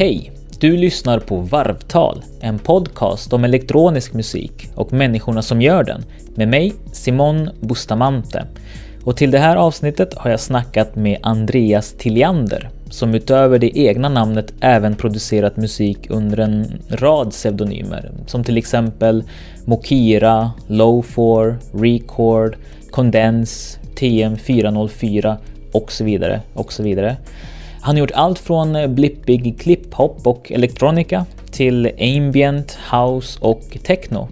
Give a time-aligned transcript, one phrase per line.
[0.00, 0.32] Hej!
[0.60, 6.04] Du lyssnar på Varvtal, en podcast om elektronisk musik och människorna som gör den,
[6.34, 8.46] med mig Simon Bustamante.
[9.04, 14.08] Och till det här avsnittet har jag snackat med Andreas Tilliander, som utöver det egna
[14.08, 19.24] namnet även producerat musik under en rad pseudonymer, som till exempel
[19.64, 22.56] Mokira, Low4, Record,
[22.90, 25.36] Condense, TM404
[25.72, 27.16] och så vidare och så vidare.
[27.82, 34.28] Han har gjort allt från eh, blippig klipphop och elektronika till ambient, house och techno.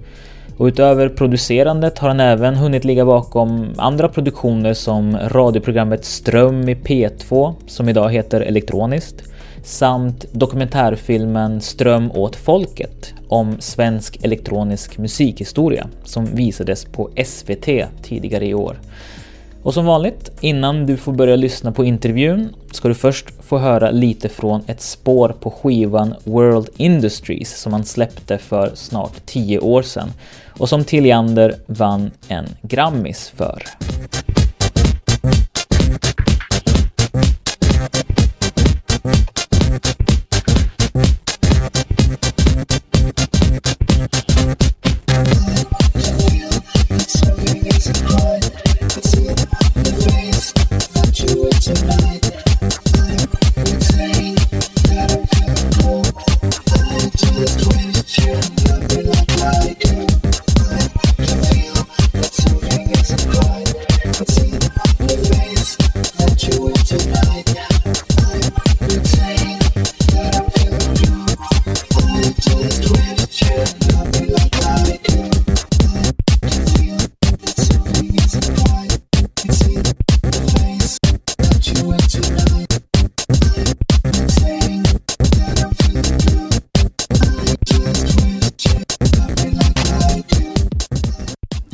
[0.56, 6.74] Och utöver producerandet har han även hunnit ligga bakom andra produktioner som radioprogrammet Ström i
[6.74, 9.22] P2 som idag heter Elektroniskt
[9.62, 17.68] samt dokumentärfilmen Ström åt folket om svensk elektronisk musikhistoria som visades på SVT
[18.02, 18.76] tidigare i år.
[19.68, 23.90] Och som vanligt, innan du får börja lyssna på intervjun ska du först få höra
[23.90, 29.82] lite från ett spår på skivan World Industries som han släppte för snart 10 år
[29.82, 30.08] sedan
[30.58, 33.62] och som Tilliander vann en Grammis för.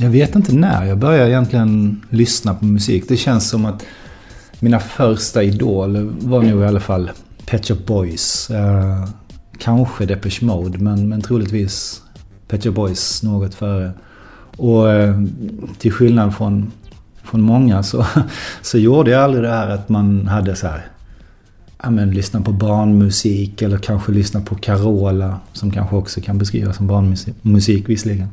[0.04, 3.04] Jag vet inte när jag började egentligen lyssna på musik.
[3.08, 3.82] Det känns som att
[4.60, 7.10] mina första idoler var nog i alla fall
[7.46, 8.50] Pet Shop Boys.
[8.50, 9.08] Eh,
[9.58, 12.02] kanske Depeche Mode, men, men troligtvis
[12.48, 13.92] Pet Shop Boys något före.
[14.56, 15.22] Och eh,
[15.78, 16.72] till skillnad från,
[17.22, 18.06] från många så,
[18.62, 20.86] så gjorde jag aldrig det här att man hade så här
[21.82, 26.76] ja, men, lyssna på barnmusik eller kanske lyssna på Carola som kanske också kan beskrivas
[26.76, 28.28] som barnmusik visserligen.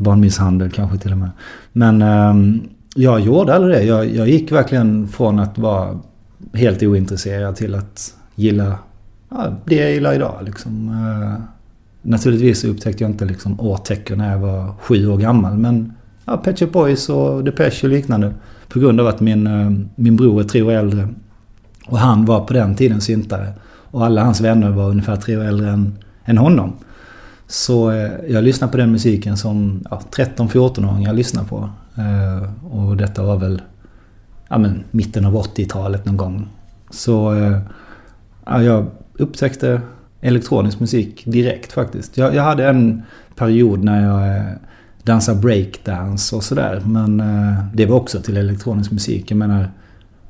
[0.00, 1.30] Barnmisshandel kanske till och med.
[1.72, 2.62] Men eh,
[2.94, 3.82] jag gjorde aldrig det.
[3.82, 5.98] Jag, jag gick verkligen från att vara
[6.52, 8.78] helt ointresserad till att gilla
[9.28, 10.34] ja, det jag gillar idag.
[10.44, 10.88] Liksom.
[10.88, 11.42] Eh,
[12.02, 15.58] naturligtvis upptäckte jag inte liksom årtecken när jag var sju år gammal.
[15.58, 15.92] Men
[16.24, 18.34] ja, Pet Shop Boys och Depeche och liknande.
[18.68, 21.08] På grund av att min, eh, min bror är tre år äldre.
[21.86, 23.52] Och han var på den tiden syntare.
[23.92, 26.72] Och alla hans vänner var ungefär tre år äldre än, än honom.
[27.50, 31.70] Så eh, jag lyssnade på den musiken som ja, 13-14-åringar lyssnar på.
[31.96, 33.62] Eh, och detta var väl
[34.48, 36.48] ja, men, mitten av 80-talet någon gång.
[36.90, 37.58] Så eh,
[38.46, 38.86] ja, jag
[39.18, 39.80] upptäckte
[40.20, 42.16] elektronisk musik direkt faktiskt.
[42.16, 43.02] Jag, jag hade en
[43.36, 44.54] period när jag
[45.02, 46.82] dansade breakdance och sådär.
[46.84, 47.22] Men
[47.74, 49.30] det var också till elektronisk musik.
[49.30, 49.70] Jag menar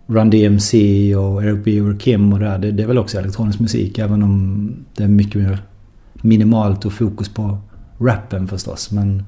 [0.06, 0.76] Run DMC
[1.16, 1.80] och Eric B.
[1.98, 2.58] Kim och det där.
[2.58, 5.58] Det, det är väl också elektronisk musik även om det är mycket mer
[6.22, 7.58] minimalt och fokus på
[7.98, 8.90] rappen förstås.
[8.90, 9.24] Men,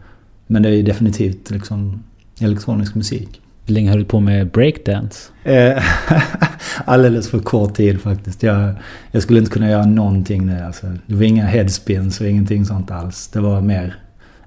[0.46, 2.02] men det är definitivt liksom
[2.40, 3.40] elektronisk musik.
[3.66, 5.30] Hur länge höll du på med breakdance?
[5.44, 5.82] Eh,
[6.84, 8.42] alldeles för kort tid faktiskt.
[8.42, 8.74] Jag,
[9.10, 10.60] jag skulle inte kunna göra någonting nu.
[10.60, 10.86] Alltså.
[11.06, 13.28] Det var inga headspins och ingenting sånt alls.
[13.28, 13.94] Det var mer...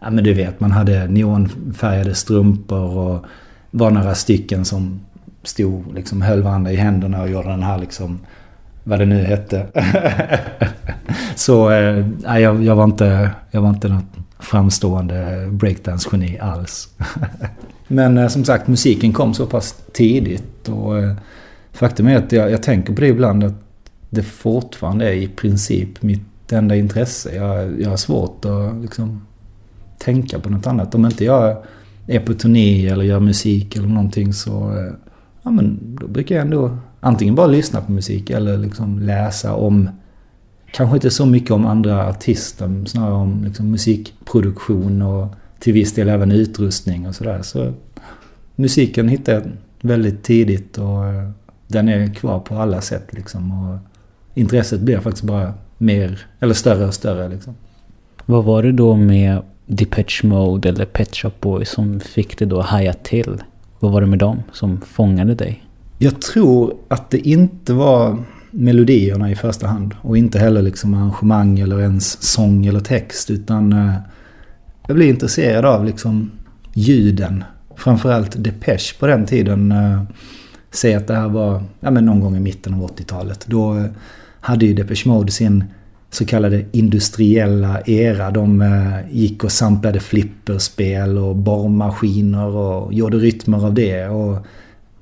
[0.01, 3.25] Ja men du vet, man hade neonfärgade strumpor och
[3.72, 5.00] var några stycken som
[5.44, 8.19] stod liksom höll varandra i händerna och gjorde den här liksom
[8.88, 9.66] vad det nu hette.
[11.35, 12.06] så eh,
[12.40, 14.06] jag, jag, var inte, jag var inte något
[14.40, 16.90] framstående breakdance-geni alls.
[17.88, 20.70] Men eh, som sagt, musiken kom så pass tidigt.
[20.70, 21.16] Och eh,
[21.73, 23.53] faktum är att jag, jag tänker på det ibland att
[24.09, 27.35] det fortfarande är i princip mitt enda intresse.
[27.35, 29.26] Jag, jag har svårt att liksom
[29.97, 30.96] tänka på något annat.
[30.96, 31.64] Om inte jag
[32.08, 34.78] är på turné eller gör musik eller någonting så...
[34.78, 34.93] Eh,
[35.45, 39.89] Ja men då brukar jag ändå antingen bara lyssna på musik eller liksom läsa om,
[40.71, 45.27] kanske inte så mycket om andra artister, snarare om liksom musikproduktion och
[45.59, 47.41] till viss del även utrustning och sådär.
[47.41, 47.73] Så
[48.55, 49.51] musiken hittade jag
[49.89, 51.29] väldigt tidigt och eh,
[51.67, 53.51] den är kvar på alla sätt liksom.
[53.51, 53.79] Och
[54.33, 57.55] intresset blir faktiskt bara mer, eller större och större liksom.
[58.25, 62.59] Vad var det då med Depeche Mode eller Pet Shop Boys som fick det då
[62.59, 63.37] att haja till?
[63.79, 65.63] Vad var det med dem som fångade dig?
[65.97, 69.95] Jag tror att det inte var melodierna i första hand.
[70.01, 73.29] Och inte heller liksom arrangemang eller ens sång eller text.
[73.29, 73.93] Utan eh,
[74.87, 76.31] jag blev intresserad av liksom
[76.73, 77.43] ljuden.
[77.75, 79.72] Framförallt Depeche på den tiden.
[79.72, 80.03] Eh,
[80.75, 83.45] Säg att det här var ja, men någon gång i mitten av 80-talet.
[83.47, 83.85] Då eh,
[84.39, 85.63] hade ju Depeche Mode sin
[86.16, 88.32] så kallade industriella era.
[88.32, 94.08] De eh, gick och samplade flipperspel och borrmaskiner och gjorde rytmer av det.
[94.08, 94.46] Och,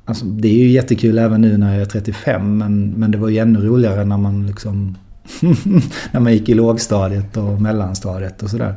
[0.06, 3.30] alltså, det är ju jättekul även nu när jag är 35 men, men det var
[3.30, 4.98] ju ännu roligare när man liksom
[6.12, 8.76] när man gick i lågstadiet och mellanstadiet och sådär.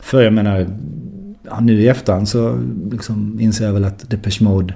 [0.00, 0.66] För jag menar,
[1.42, 2.58] ja, nu i efterhand så
[2.90, 4.74] liksom inser jag väl att Depeche Mode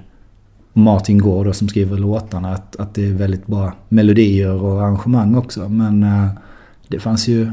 [0.72, 5.68] Martin Gård som skriver låtarna att, att det är väldigt bra melodier och arrangemang också.
[5.68, 6.26] Men eh,
[6.90, 7.50] det fanns ju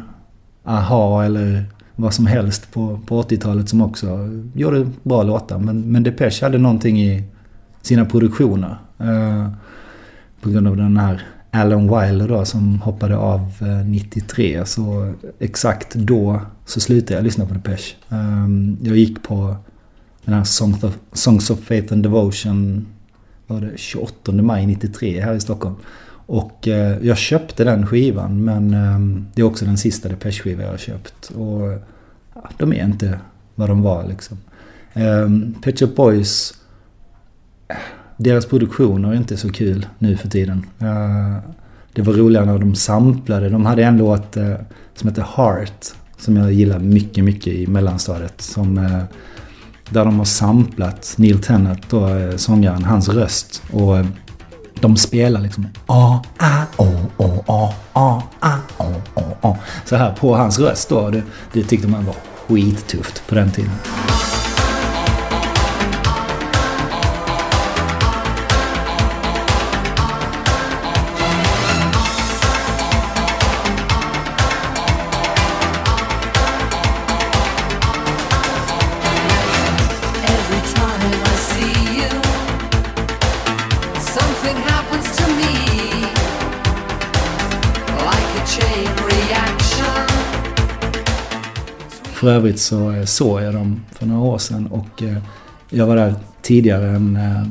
[0.64, 5.60] Aha eller vad som helst på, på 80-talet som också gjorde bra låtar.
[5.60, 7.24] Men, men Depeche hade någonting i
[7.82, 8.78] sina produktioner.
[9.00, 9.50] Eh,
[10.42, 14.66] på grund av den här Alan Wilder då som hoppade av eh, 93.
[14.66, 17.96] Så exakt då så slutade jag lyssna på Depeche.
[18.10, 18.48] Eh,
[18.82, 19.56] jag gick på
[20.26, 22.88] den här Songs of, Songs of Faith and Devotion
[23.48, 25.76] var det 28 maj 93 här i Stockholm.
[26.28, 30.70] Och eh, jag köpte den skivan men eh, det är också den sista Depeche-skiva jag
[30.70, 31.30] har köpt.
[31.30, 31.74] Och
[32.34, 33.20] ja, de är inte
[33.56, 34.38] vad de var liksom.
[34.94, 35.30] Eh,
[35.64, 36.54] Pet Shop Boys,
[38.18, 40.66] deras produktioner är inte så kul nu för tiden.
[40.80, 41.38] Eh,
[41.94, 43.50] det var roligare när de samplade.
[43.50, 44.54] De hade en låt eh,
[44.96, 45.86] som heter Heart.
[46.18, 48.42] Som jag gillar mycket, mycket i mellanstadiet.
[48.42, 49.04] Som, eh,
[49.90, 53.64] där de har samplat Neil Tennant, då, eh, sångaren, hans röst.
[53.72, 53.98] Och
[54.82, 56.88] de spelar liksom a a o
[57.18, 61.10] o a a a o o a Så här på hans röst då.
[61.10, 62.16] Det, det tyckte man var
[62.48, 63.72] skittufft på den tiden.
[92.28, 95.18] För övrigt så eh, såg jag dem för några år sedan och eh,
[95.70, 97.16] jag var där tidigare än...
[97.16, 97.44] Eh,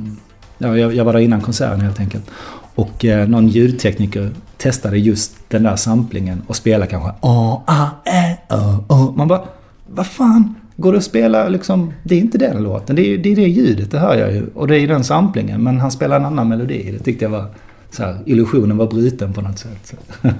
[0.58, 2.31] ja, jag var där innan konserten helt enkelt.
[2.75, 8.84] Och någon ljudtekniker testade just den där samplingen och spelade kanske a a e o
[8.94, 9.44] o Man bara,
[9.87, 10.55] vad fan?
[10.76, 13.49] Går det att spela liksom, det är inte den låten, det är, det är det
[13.49, 14.46] ljudet, det hör jag ju.
[14.55, 16.90] Och det är den samplingen, men han spelar en annan melodi.
[16.99, 17.46] Det tyckte jag var,
[17.90, 19.94] så här, illusionen var bruten på något sätt.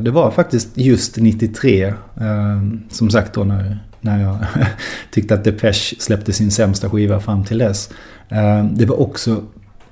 [0.00, 1.94] Det var faktiskt just 93, eh,
[2.90, 4.38] som sagt då när, när jag
[5.10, 7.90] tyckte att Depeche släppte sin sämsta skiva fram till dess.
[8.28, 9.42] Eh, det var också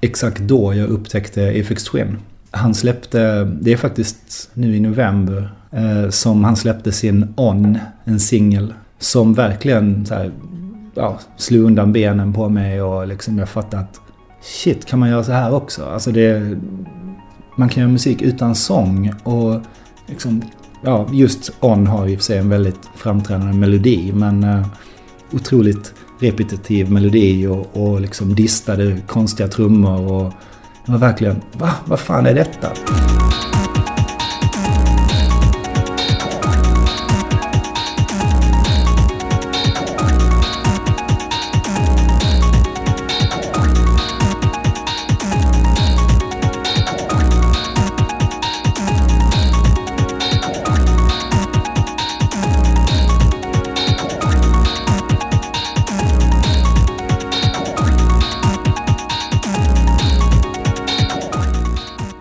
[0.01, 2.19] exakt då jag upptäckte Afex Twin.
[2.51, 8.21] Han släppte, det är faktiskt nu i november, eh, som han släppte sin On, en
[8.21, 8.75] singel.
[8.99, 10.33] Som verkligen så här,
[10.95, 14.01] ja, slog undan benen på mig och liksom jag fattade att
[14.43, 15.85] shit, kan man göra så här också?
[15.85, 16.59] Alltså det,
[17.57, 19.61] man kan göra musik utan sång och
[20.07, 20.43] liksom,
[20.83, 24.67] ja, just On har i och för sig en väldigt framträdande melodi men eh,
[25.33, 30.33] otroligt repetitiv melodi och, och liksom distade konstiga trummor och
[30.87, 31.71] det var verkligen, va?
[31.85, 32.69] Vad fan är detta?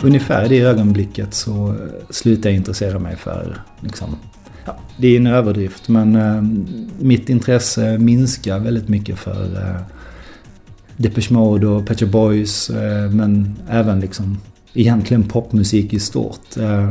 [0.04, 1.76] Ungefär i det ögonblicket så eh,
[2.10, 4.16] slutade jag intressera mig för liksom,
[4.66, 6.42] ja, det är en överdrift men eh,
[7.00, 9.82] mitt intresse minskar väldigt mycket för eh,
[10.98, 14.38] Depeche Mode och Pet Shop Boys eh, men även liksom
[14.74, 16.58] egentligen popmusik i stort.
[16.58, 16.90] Eh,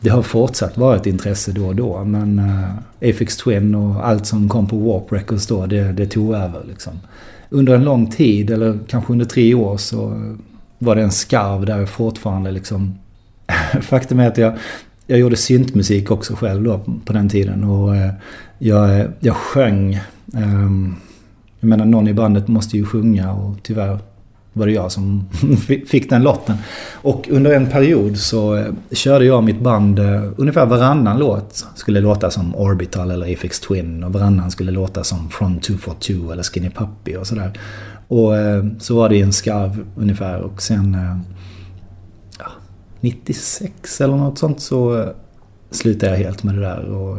[0.00, 4.26] det har fortsatt vara ett intresse då och då men eh, Afix Twin och allt
[4.26, 6.92] som kom på Warp Records då det, det tog över liksom.
[7.50, 10.34] Under en lång tid, eller kanske under tre år, så
[10.82, 12.98] var det en skarv där jag fortfarande liksom...
[13.80, 14.58] Faktum är att jag,
[15.06, 18.12] jag gjorde syntmusik också själv då på den tiden och eh,
[18.58, 20.00] jag, jag sjöng.
[20.34, 20.96] Ehm,
[21.60, 23.98] jag menar någon i bandet måste ju sjunga och tyvärr
[24.52, 25.28] var det jag som
[25.86, 26.56] fick den lotten.
[26.92, 32.00] Och under en period så eh, körde jag mitt band, eh, ungefär varannan låt skulle
[32.00, 36.70] låta som Orbital eller Afix Twin och varannan skulle låta som Front 242 eller Skinny
[36.70, 37.52] Puppy och sådär.
[38.10, 40.96] Och eh, så var det i en skarv ungefär och sen...
[42.38, 42.46] Ja,
[43.00, 45.12] 96 eller något sånt så
[45.70, 47.18] slutade jag helt med det där och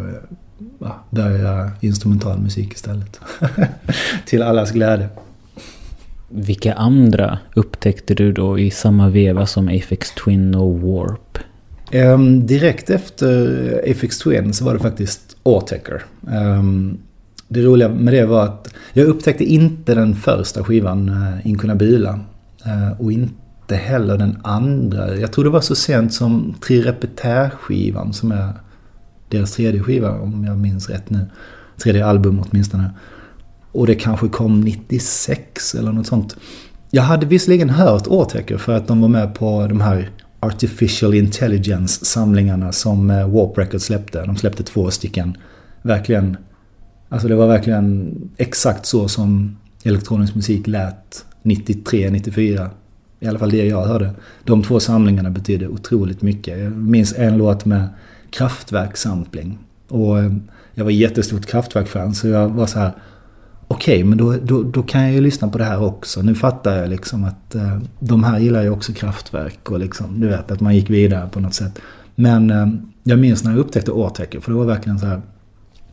[0.79, 3.19] ja, började instrumental musik istället.
[4.25, 5.09] Till allas glädje.
[6.29, 11.37] Vilka andra upptäckte du då i samma veva som Afex Twin och Warp?
[11.93, 16.01] Um, direkt efter Afex Twin så var det faktiskt Autechre.
[16.27, 16.97] Um,
[17.53, 22.19] det roliga med det var att jag upptäckte inte den första skivan, eh, Inkunabila.
[22.65, 25.15] Eh, och inte heller den andra.
[25.15, 28.53] Jag tror det var så sent som Trirepetär-skivan som är
[29.29, 31.25] deras tredje skiva om jag minns rätt nu.
[31.83, 32.91] Tredje album åtminstone.
[33.71, 36.35] Och det kanske kom 96 eller något sånt.
[36.89, 42.71] Jag hade visserligen hört Autechre för att de var med på de här Artificial Intelligence-samlingarna
[42.71, 44.25] som eh, Warp Records släppte.
[44.25, 45.37] De släppte två stycken.
[45.81, 46.37] Verkligen,
[47.11, 52.69] alltså det var verkligen exakt så som elektronisk musik lät 93, 94.
[53.19, 54.11] I alla fall det jag hörde.
[54.43, 56.59] De två samlingarna betydde otroligt mycket.
[56.59, 57.87] Jag minns en låt med
[58.29, 59.57] kraftverkssampling.
[59.87, 60.33] Och eh,
[60.73, 62.91] jag var jättestort kraftverk-fan så jag var så här
[63.67, 66.21] okej, okay, men då, då, då, kan jag ju lyssna på det här också.
[66.21, 70.27] Nu fattar jag liksom att eh, de här gillar ju också kraftverk och liksom, du
[70.27, 71.79] vet, att man gick vidare på något sätt.
[72.15, 72.67] Men eh,
[73.03, 75.21] jag minns när jag upptäckte Årtäcker, för det var verkligen så här,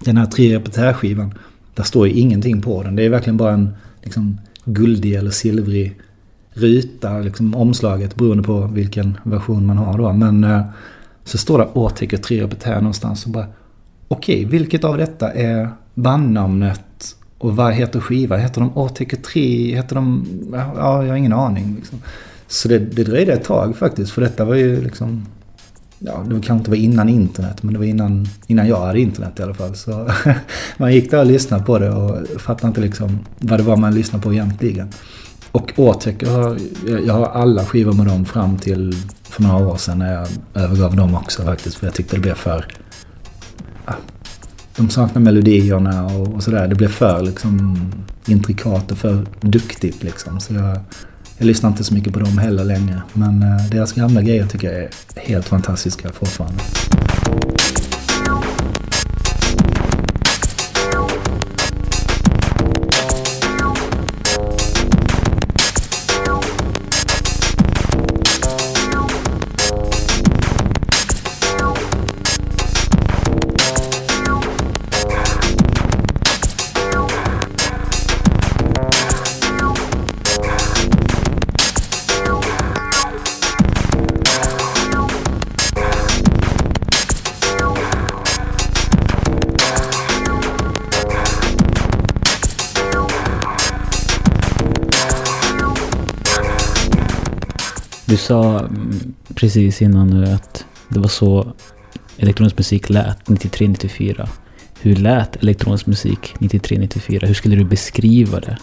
[0.04, 1.34] den här tre repetärskivan,
[1.74, 2.96] där står ju ingenting på den.
[2.96, 5.96] Det är verkligen bara en liksom, guldig eller silvrig
[6.52, 10.12] ruta, liksom omslaget beroende på vilken version man har då.
[10.12, 10.62] Men eh,
[11.24, 13.46] så står det Årtäcker tre repetär någonstans och bara,
[14.08, 18.36] okej, okay, vilket av detta är bandnamnet och vad heter skiva?
[18.36, 19.38] Heter de ATK3?
[19.74, 20.26] Heter de...
[20.52, 21.74] Ja, jag har ingen aning.
[21.76, 21.98] Liksom.
[22.46, 24.12] Så det, det dröjde ett tag faktiskt.
[24.12, 25.26] För detta var ju liksom...
[25.98, 29.40] Ja, det kanske inte var innan internet, men det var innan, innan jag hade internet
[29.40, 29.74] i alla fall.
[29.74, 30.10] Så
[30.76, 33.94] man gick där och lyssnade på det och fattade inte liksom vad det var man
[33.94, 34.88] lyssnade på egentligen.
[35.52, 36.58] Och Otek, jag har,
[37.06, 40.96] jag har alla skivor med dem fram till för några år sedan när jag övergav
[40.96, 41.76] dem också faktiskt.
[41.76, 42.66] För jag tyckte det blev för
[43.84, 43.94] ah,
[44.76, 46.68] de saknar melodierna och, och sådär.
[46.68, 47.78] Det blev för liksom
[48.26, 50.40] intrikat och för duktigt liksom.
[50.40, 50.80] Så jag,
[51.38, 53.02] jag lyssnar inte så mycket på dem heller längre.
[53.12, 56.62] Men eh, deras gamla grejer tycker jag är helt fantastiska fortfarande.
[98.18, 101.52] Sa mm, precis innan nu att det var så
[102.16, 104.28] elektronisk musik lät 93-94.
[104.80, 107.26] Hur lät elektronisk musik 93-94?
[107.26, 108.58] Hur skulle du beskriva det?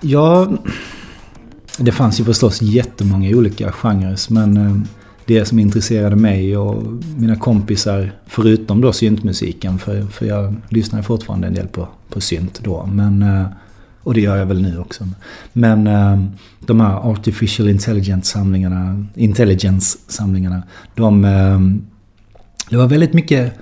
[0.00, 0.52] Ja,
[1.78, 4.32] det fanns ju förstås jättemånga olika genrer.
[4.32, 4.76] Men eh,
[5.26, 6.82] det som intresserade mig och
[7.16, 12.60] mina kompisar, förutom då syntmusiken, för, för jag lyssnar fortfarande en del på, på synt
[12.64, 12.86] då.
[12.86, 13.46] Men eh,
[14.04, 15.08] och det gör jag väl nu också.
[15.52, 16.30] Men ehm,
[16.60, 20.62] de här Artificial Intelligence-samlingarna, Intelligence-samlingarna,
[20.94, 21.24] de...
[21.24, 21.86] Ehm,
[22.70, 23.52] det var väldigt mycket...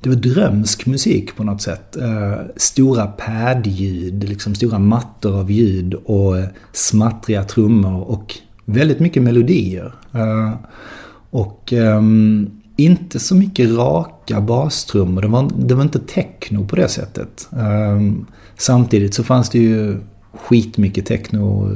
[0.00, 1.96] Det var drömsk musik på något sätt.
[1.96, 9.22] Eh, stora pad-ljud, liksom stora mattor av ljud och eh, smattriga trummor och väldigt mycket
[9.22, 9.94] melodier.
[10.12, 10.54] Eh,
[11.30, 15.22] och ehm, inte så mycket raka bastrummor.
[15.22, 17.48] Det var, det var inte techno på det sättet.
[17.50, 18.26] Um,
[18.60, 19.96] Samtidigt så fanns det ju
[20.32, 21.70] skitmycket techno.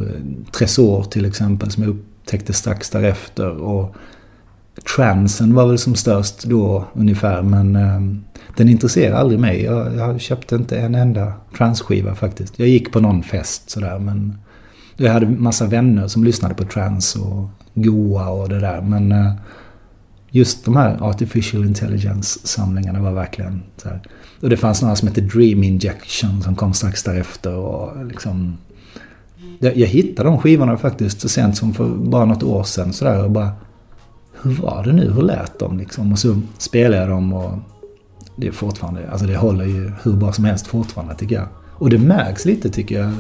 [0.53, 3.51] Tresor till exempel som jag upptäckte strax därefter.
[3.51, 3.95] Och
[4.97, 8.01] transen var väl som störst då ungefär men eh,
[8.57, 9.63] den intresserade aldrig mig.
[9.63, 12.59] Jag, jag köpte inte en enda transskiva faktiskt.
[12.59, 14.39] Jag gick på någon fest sådär men
[14.97, 19.33] jag hade massa vänner som lyssnade på trans och goa och det där men eh,
[20.31, 24.01] just de här artificial intelligence-samlingarna var verkligen så här.
[24.45, 28.57] Och det fanns några som hette Dream Injection som kom strax därefter och liksom...
[29.59, 33.25] Jag, jag hittade de skivorna faktiskt så sent som för bara något år sedan sådär
[33.25, 33.53] och bara...
[34.43, 35.13] Hur var det nu?
[35.13, 36.13] Hur lät de liksom?
[36.13, 37.59] Och så spelade jag dem och...
[38.37, 41.49] Det är fortfarande, alltså det håller ju hur bra som helst fortfarande tycker jag.
[41.73, 43.13] Och det märks lite tycker jag.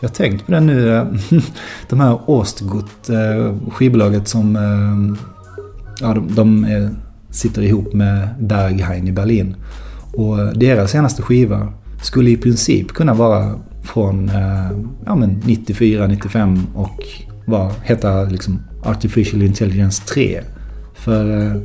[0.00, 1.06] Jag har tänkt på det nu, eh,
[1.88, 5.22] de här Ostgut, eh, skivbolaget som eh,
[6.00, 6.66] ja, de, de
[7.30, 9.56] sitter ihop med Berghain i Berlin.
[10.18, 11.72] Och deras senaste skiva
[12.02, 14.70] skulle i princip kunna vara från eh,
[15.06, 17.04] ja, 94, 95 och
[17.46, 20.42] var, heta liksom Artificial Intelligence 3.
[20.94, 21.60] För eh,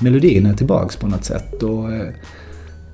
[0.00, 1.62] melodin är tillbaks på något sätt.
[1.62, 2.08] Och eh,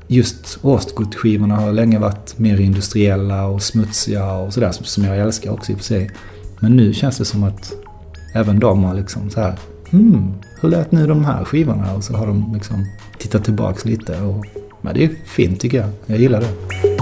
[0.06, 5.72] just Åstgott-skivorna har länge varit mer industriella och smutsiga och sådär som jag älskar också
[5.72, 6.10] i och för sig.
[6.60, 7.72] Men nu känns det som att
[8.34, 9.54] även de har liksom så här
[9.90, 11.94] hmm, hur lät nu de här skivorna?
[11.94, 12.86] Och så har de liksom
[13.18, 14.46] tittat tillbaks lite och
[14.84, 15.88] men det är fint tycker jag.
[16.06, 16.93] Jag gillar det.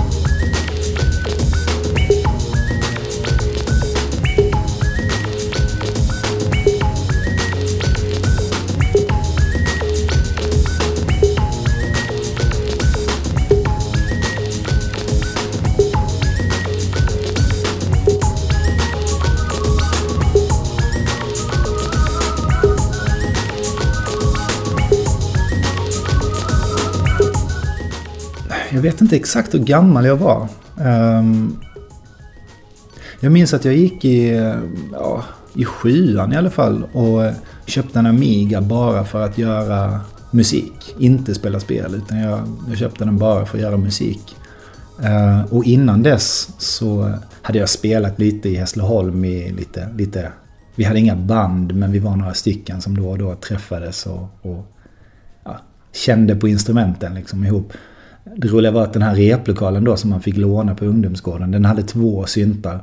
[28.75, 30.49] Jag vet inte exakt hur gammal jag var.
[30.81, 31.61] Um,
[33.21, 34.29] jag minns att jag gick i,
[34.93, 35.25] ja,
[35.55, 37.33] i sjuan i alla fall och
[37.67, 40.01] köpte en Amiga bara för att göra
[40.31, 40.95] musik.
[40.99, 44.37] Inte spela spel utan jag, jag köpte den bara för att göra musik.
[45.01, 50.33] Uh, och innan dess så hade jag spelat lite i Hässleholm i lite, lite...
[50.75, 54.29] Vi hade inga band men vi var några stycken som då och då träffades och,
[54.43, 54.67] och
[55.45, 55.61] ja,
[55.93, 57.73] kände på instrumenten liksom ihop.
[58.25, 61.65] Det roliga var att den här replokalen då som man fick låna på ungdomsgården, den
[61.65, 62.81] hade två syntar.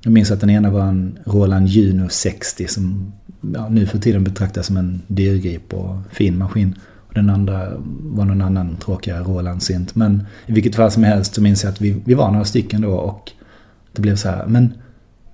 [0.00, 3.12] Jag minns att den ena var en Roland Juno 60 som
[3.54, 6.74] ja, nu för tiden betraktas som en dyrgrip och fin maskin.
[7.08, 9.94] Och den andra var någon annan tråkigare Roland-synt.
[9.94, 12.80] Men i vilket fall som helst så minns jag att vi, vi var några stycken
[12.80, 13.30] då och
[13.92, 14.72] det blev så här, men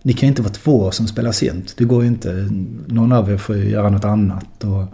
[0.02, 1.74] ni kan ju inte vara två som spelar synt.
[1.76, 2.48] Det går ju inte.
[2.86, 4.64] Någon av er får ju göra något annat.
[4.64, 4.84] Och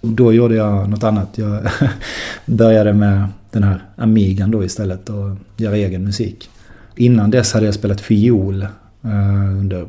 [0.00, 1.38] då gjorde jag något annat.
[1.38, 1.68] Jag
[2.46, 6.50] började med den här Amigan då istället och göra egen musik.
[6.96, 9.86] Innan dess hade jag spelat fiol eh, under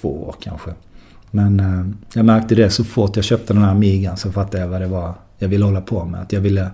[0.00, 0.70] två år kanske.
[1.30, 4.68] Men eh, jag märkte det så fort jag köpte den här Amigan så fattade jag
[4.68, 6.20] vad det var jag ville hålla på med.
[6.20, 6.70] Att jag ville,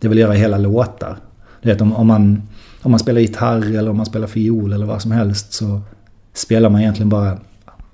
[0.00, 1.16] jag ville göra hela låtar.
[1.62, 2.42] Du vet om, om, man,
[2.82, 5.80] om man spelar gitarr eller om man spelar fiol eller vad som helst så
[6.32, 7.38] spelar man egentligen bara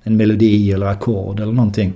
[0.03, 1.93] en melodi eller ackord eller någonting.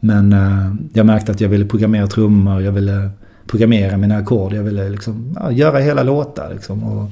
[0.00, 3.10] Men eh, jag märkte att jag ville programmera trummor, jag ville
[3.46, 4.52] programmera mina ackord.
[4.52, 7.10] Jag ville liksom, ja, göra hela låtar liksom, och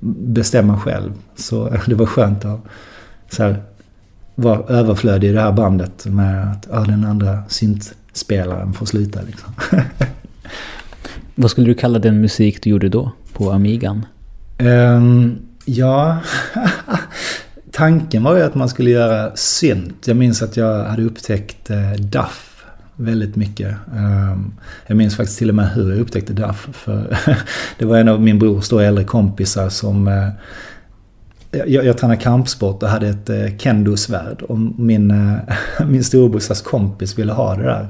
[0.00, 1.12] bestämma själv.
[1.36, 2.60] Så det var skönt att
[3.30, 3.62] så här,
[4.34, 9.20] vara överflödig i det här bandet med att ja, den andra syntspelaren får sluta.
[9.22, 9.54] Liksom.
[11.34, 14.06] Vad skulle du kalla den musik du gjorde då på Amigan?
[14.58, 16.18] Um, ja,
[17.72, 20.06] tanken var ju att man skulle göra synt.
[20.06, 22.47] Jag minns att jag hade upptäckt eh, Duff
[22.98, 23.76] väldigt mycket.
[23.96, 24.52] Ehm,
[24.86, 26.68] jag minns faktiskt till och med hur jag upptäckte Duff.
[26.72, 27.18] För
[27.78, 30.08] det var en av min brors då äldre kompisar som...
[30.08, 30.28] Eh,
[31.50, 34.42] jag, jag tränade kampsport och hade ett eh, kendo-svärd.
[34.42, 35.36] Och min, eh,
[35.86, 37.88] min storebrorsas kompis ville ha det där.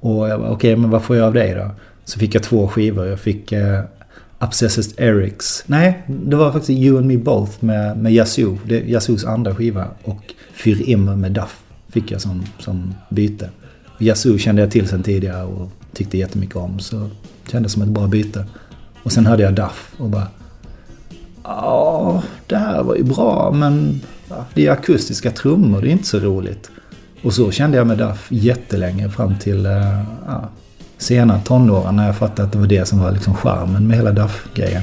[0.00, 1.70] Och jag bara, okej, okay, men vad får jag av dig då?
[2.04, 3.06] Så fick jag två skivor.
[3.06, 3.80] Jag fick eh,
[4.38, 5.64] Obsessed Erics.
[5.66, 8.58] Nej, det var faktiskt You and Me Both med, med Yazoo.
[8.64, 9.86] Det är Yazoos andra skiva.
[10.02, 13.50] Och Fyr Immer med Duff fick jag som, som byte.
[13.98, 16.78] Yazoo kände jag till sen tidigare och tyckte jättemycket om.
[16.78, 16.96] Så
[17.44, 18.46] det kändes som ett bra byte.
[19.02, 20.26] Och sen hörde jag Duff och bara...
[21.42, 24.00] Ja, det här var ju bra men
[24.54, 26.70] det är akustiska trummor, det är inte så roligt.
[27.22, 30.48] Och så kände jag med Duff jättelänge fram till eh, ja,
[30.98, 34.12] sena tonåren när jag fattade att det var det som var liksom charmen med hela
[34.12, 34.82] Duff-grejen.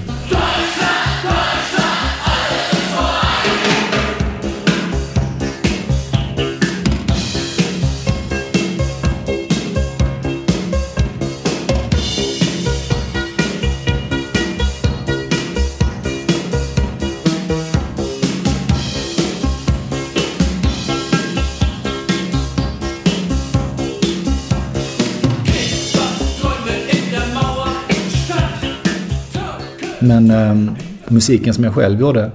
[30.11, 30.73] Men eh,
[31.07, 32.31] musiken som jag själv gjorde.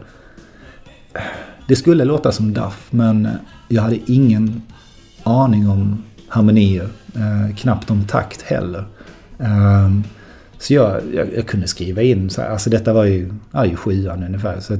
[1.68, 3.28] Det skulle låta som Duff men
[3.68, 4.62] jag hade ingen
[5.22, 6.88] aning om harmonier.
[7.14, 8.84] Eh, knappt om takt heller.
[9.38, 9.90] Eh,
[10.58, 13.76] så jag, jag, jag, kunde skriva in, så här, alltså detta var ju, ja, ju
[13.76, 14.60] sjuan ungefär.
[14.60, 14.78] Så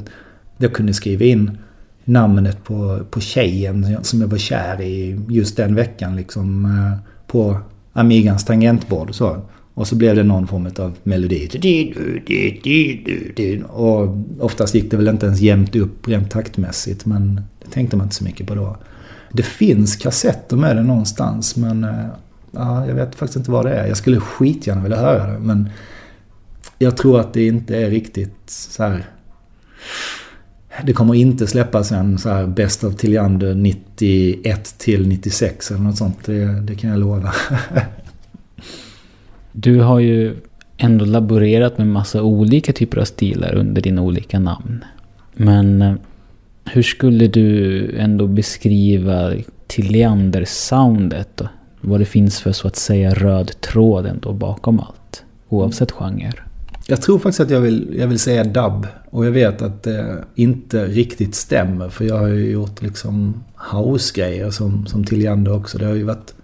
[0.59, 1.59] jag kunde skriva in
[2.05, 6.65] namnet på, på tjejen som jag var kär i just den veckan liksom.
[6.65, 7.61] Eh, på
[7.93, 9.43] Amigans tangentbord så.
[9.77, 11.49] Och så blev det någon form av melodi.
[13.69, 17.07] Och oftast gick det väl inte ens jämnt upp rent taktmässigt.
[17.07, 18.77] Men det tänkte man inte så mycket på då.
[19.33, 22.07] Det finns kassetter med det någonstans men eh,
[22.51, 23.87] ja, jag vet faktiskt inte vad det är.
[23.87, 25.69] Jag skulle skitgärna vilja höra det men
[26.79, 29.05] jag tror att det inte är riktigt så här
[30.85, 35.97] det kommer inte släppas en så här Best of Tilliander 91 till 96 eller något
[35.97, 36.19] sånt.
[36.25, 37.35] Det, det kan jag lova.
[39.59, 40.37] du har ju
[40.77, 44.85] ändå laborerat med massa olika typer av stilar under dina olika namn.
[45.35, 45.95] Men eh,
[46.64, 49.33] hur skulle du ändå beskriva
[49.66, 51.42] Tilliander-soundet?
[51.81, 55.25] Vad det finns för så att säga röd tråd ändå bakom allt.
[55.49, 56.33] Oavsett genre.
[56.87, 58.87] Jag tror faktiskt att jag vill, jag vill säga dubb.
[59.11, 61.88] Och jag vet att det inte riktigt stämmer.
[61.88, 65.79] För jag har ju gjort liksom house-grejer som, som Tilliander också.
[65.79, 66.35] Det har ju varit...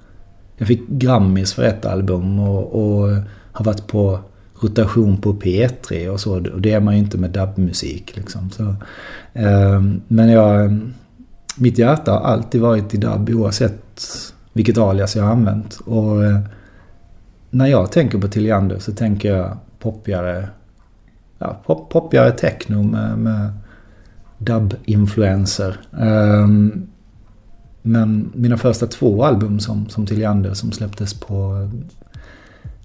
[0.57, 3.09] Jag fick Grammis för ett album och, och
[3.53, 4.21] har varit på
[4.61, 6.35] rotation på P3 och så.
[6.35, 8.51] Och det är man ju inte med dubbmusik liksom.
[8.51, 8.75] Så,
[9.33, 10.81] eh, men jag...
[11.57, 14.01] Mitt hjärta har alltid varit i dubb oavsett
[14.53, 15.81] vilket alias jag har använt.
[15.85, 16.41] Och eh,
[17.51, 20.49] när jag tänker på Tilliander så tänker jag poppigare,
[21.38, 23.53] ja, pop, poppigare techno med, med
[24.38, 25.81] dubb-influenser.
[25.91, 26.87] Um, ehm,
[27.83, 31.68] men mina första två album som, som Tilliander som släpptes på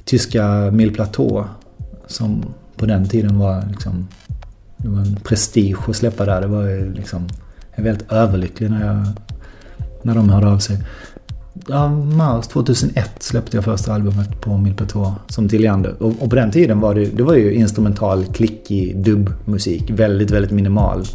[0.05, 1.43] tyska Mille Plateau
[2.07, 4.07] som på den tiden var liksom
[4.77, 6.41] det var en prestige att släppa där.
[6.41, 7.27] Det var liksom,
[7.75, 9.05] jag var väldigt överlycklig när, jag,
[10.01, 10.79] när de hörde av sig
[11.67, 16.03] ja, mars 2001 släppte jag första albumet på Milpetå som Tilliander.
[16.03, 19.89] Och, och på den tiden var det, det var ju instrumental, klickig dubbmusik.
[19.89, 21.05] Väldigt, väldigt minimal.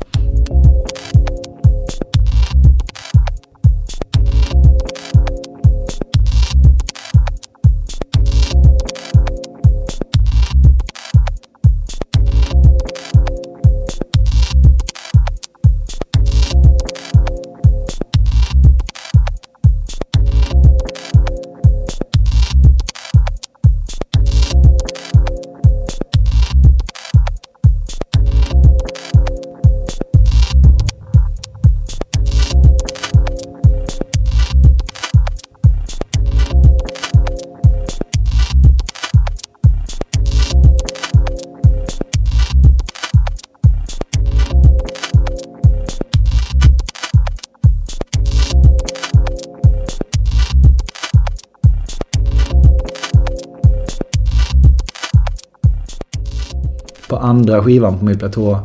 [57.53, 58.61] Andra skivan på min platå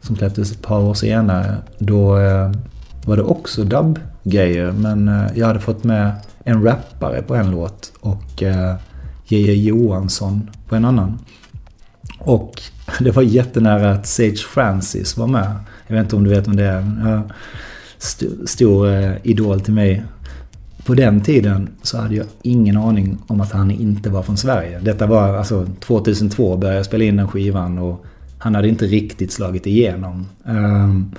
[0.00, 1.56] som släpptes ett par år senare.
[1.78, 2.52] Då eh,
[3.06, 4.72] var det också dubb-grejer.
[4.72, 6.12] Men eh, jag hade fått med
[6.44, 8.76] en rappare på en låt och eh,
[9.26, 9.54] J.J.
[9.54, 11.18] Johansson på en annan.
[12.18, 12.62] Och
[13.00, 15.54] det var jättenära att Sage Francis var med.
[15.86, 17.22] Jag vet inte om du vet om det är.
[17.98, 18.88] Stor, stor
[19.22, 20.04] idol till mig
[20.84, 24.78] på den tiden så hade jag ingen aning om att han inte var från Sverige.
[24.78, 28.04] Detta var alltså 2002 började jag spela in den skivan och
[28.38, 30.26] han hade inte riktigt slagit igenom.
[30.44, 31.14] Um,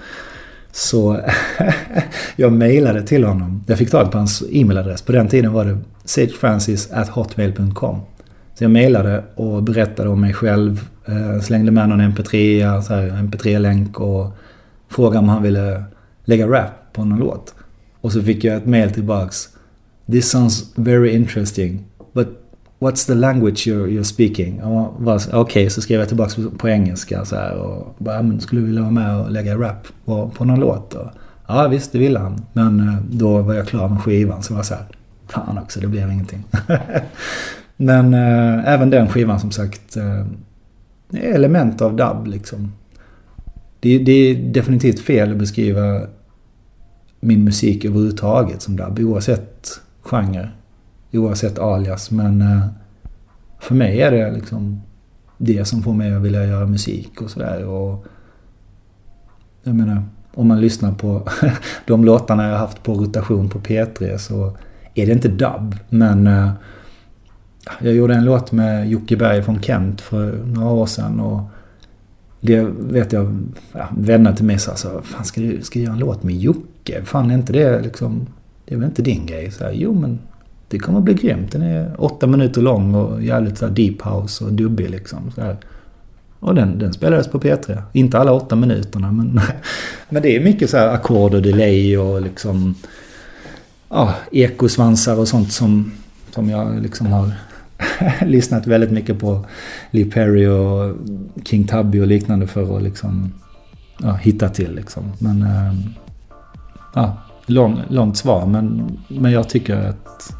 [0.71, 1.19] så
[2.35, 3.63] jag mejlade till honom.
[3.67, 5.01] Jag fick tag på hans e-mailadress.
[5.01, 7.99] På den tiden var det sagefrancis.hotmail.com.
[8.55, 10.87] Så jag mejlade och berättade om mig själv.
[11.05, 12.63] Eh, slängde med någon mp3,
[13.29, 14.37] mp3-länk och
[14.89, 15.83] frågade om han ville
[16.25, 17.53] lägga rap på någon låt.
[18.03, 19.49] Och så fick jag ett mail tillbaks.
[20.11, 21.85] This sounds very interesting.
[22.13, 22.27] But
[22.79, 24.61] what's the language you're, you're speaking?
[24.63, 28.61] Okej, okay, så skrev jag tillbaks på, på engelska så här och bara, men skulle
[28.61, 30.93] du vilja vara med och lägga rap på, på någon låt?
[30.93, 31.07] Och,
[31.47, 32.45] ja visst, det ville han.
[32.53, 34.85] Men eh, då var jag klar med skivan så var jag så här,
[35.27, 36.43] fan också, det blev ingenting.
[37.77, 40.25] men äh, även den skivan som sagt, äh,
[41.11, 42.73] är element av dubb liksom.
[43.79, 46.01] Det, det är definitivt fel att beskriva
[47.23, 50.49] min musik överhuvudtaget som dub, oavsett genre.
[51.11, 52.11] Oavsett alias.
[52.11, 52.65] Men eh,
[53.59, 54.81] för mig är det liksom
[55.37, 57.59] det som får mig att vilja göra musik och sådär.
[59.63, 61.27] Jag menar, om man lyssnar på
[61.87, 64.57] de låtarna jag har haft på rotation på P3 så
[64.93, 65.75] är det inte dubb.
[65.89, 66.51] Men eh,
[67.81, 71.19] jag gjorde en låt med Jocke Berg från Kent för några år sedan.
[71.19, 71.41] Och
[72.45, 73.37] det vet jag,
[73.73, 76.35] ja, vänner till mig sa så Fan ska du, ska du göra en låt med
[76.35, 77.01] Jocke?
[77.05, 78.27] Fan är inte det liksom,
[78.65, 79.51] det är väl inte din grej?
[79.51, 80.19] Så här, jo men
[80.67, 81.51] det kommer att bli grymt.
[81.51, 85.31] Den är åtta minuter lång och jävligt så deep house och dubbig liksom.
[85.35, 85.57] Så här.
[86.39, 87.81] Och den, den spelades på P3.
[87.93, 89.41] Inte alla åtta minuterna men,
[90.09, 92.75] men det är mycket så här ackord och delay och liksom
[93.89, 95.91] ja, ekosvansar och sånt som,
[96.31, 97.31] som jag liksom har
[98.25, 99.45] lyssnat väldigt mycket på
[99.91, 100.95] Lee Perry och
[101.45, 103.33] King Tubby och liknande för att liksom
[103.97, 105.11] ja, hitta till liksom.
[105.19, 105.83] Men ehm,
[106.93, 110.33] ja, lång, långt svar men, men jag tycker att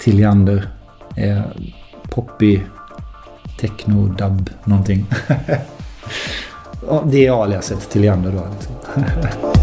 [0.00, 0.68] Tilliander
[1.16, 1.42] är
[2.02, 2.60] poppy,
[3.60, 5.06] techno, dub, någonting.
[7.04, 8.46] Det är aliaset Tilliander då.
[8.52, 8.74] Liksom.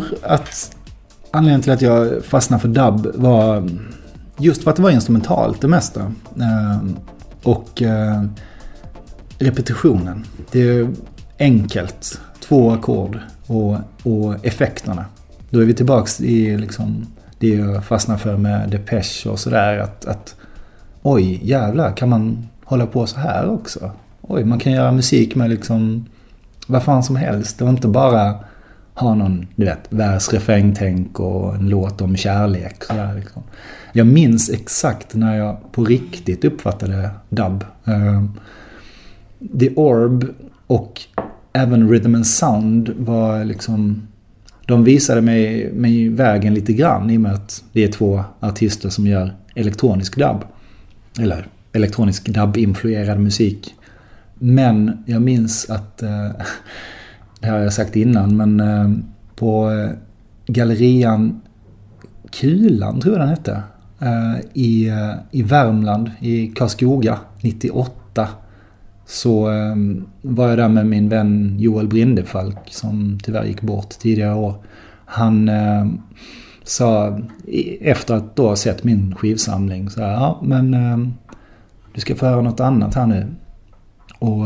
[0.00, 0.76] tror att
[1.30, 3.78] anledningen till att jag fastnade för dubb var mm,
[4.38, 6.00] just för att det var instrumentalt det mesta.
[6.40, 6.78] Eh,
[7.42, 8.24] och eh,
[9.38, 10.24] repetitionen.
[10.50, 10.88] Det är
[11.38, 12.20] enkelt.
[12.40, 15.04] Två ackord och, och effekterna.
[15.50, 17.06] Då är vi tillbaks i liksom
[17.38, 19.78] det jag fastnar för med Depeche och sådär.
[19.78, 20.36] Att, att
[21.02, 23.90] oj, jävlar, kan man hålla på så här också?
[24.20, 26.06] Oj, man kan göra musik med liksom
[26.66, 27.58] vad fan som helst.
[27.58, 28.34] Det var inte bara
[28.98, 32.84] har någon, du vet, versrefrängtänk och en låt om kärlek.
[32.84, 33.42] Sådär, liksom.
[33.92, 37.64] Jag minns exakt när jag på riktigt uppfattade dub.
[37.88, 38.24] Uh,
[39.58, 40.24] The Orb
[40.66, 41.00] och
[41.52, 44.08] även Rhythm and Sound var liksom...
[44.66, 48.88] De visade mig, mig vägen lite grann i och med att det är två artister
[48.88, 50.44] som gör elektronisk dub.
[51.20, 53.74] Eller elektronisk dub-influerad musik.
[54.34, 56.30] Men jag minns att, eh,
[57.40, 58.90] det här har jag sagt innan, men eh,
[59.34, 59.90] på eh,
[60.46, 61.40] gallerian
[62.30, 63.62] Kulan, tror jag den hette,
[64.00, 64.92] eh, i,
[65.30, 68.28] i Värmland, i Karlskoga, 98.
[69.06, 69.44] Så
[70.22, 74.54] var jag där med min vän Joel Brindefalk som tyvärr gick bort tidigare år.
[75.04, 75.50] Han
[76.64, 77.20] sa
[77.80, 80.70] efter att då ha sett min skivsamling så här, ja men
[81.94, 83.26] du ska få höra något annat här nu.
[84.18, 84.44] Och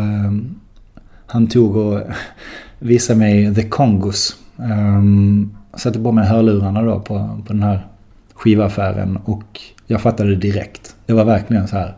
[1.26, 2.00] han tog och
[2.82, 4.36] visade mig The Congos.
[4.56, 7.86] Um, ehm, satte på mig hörlurarna då på, på den här
[8.34, 10.96] skivaffären och jag fattade direkt.
[11.06, 11.94] Det var verkligen så här.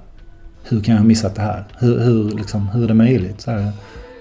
[0.69, 1.65] Hur kan jag ha missat det här?
[1.79, 3.41] Hur, hur, liksom, hur är det möjligt?
[3.41, 3.73] Så här,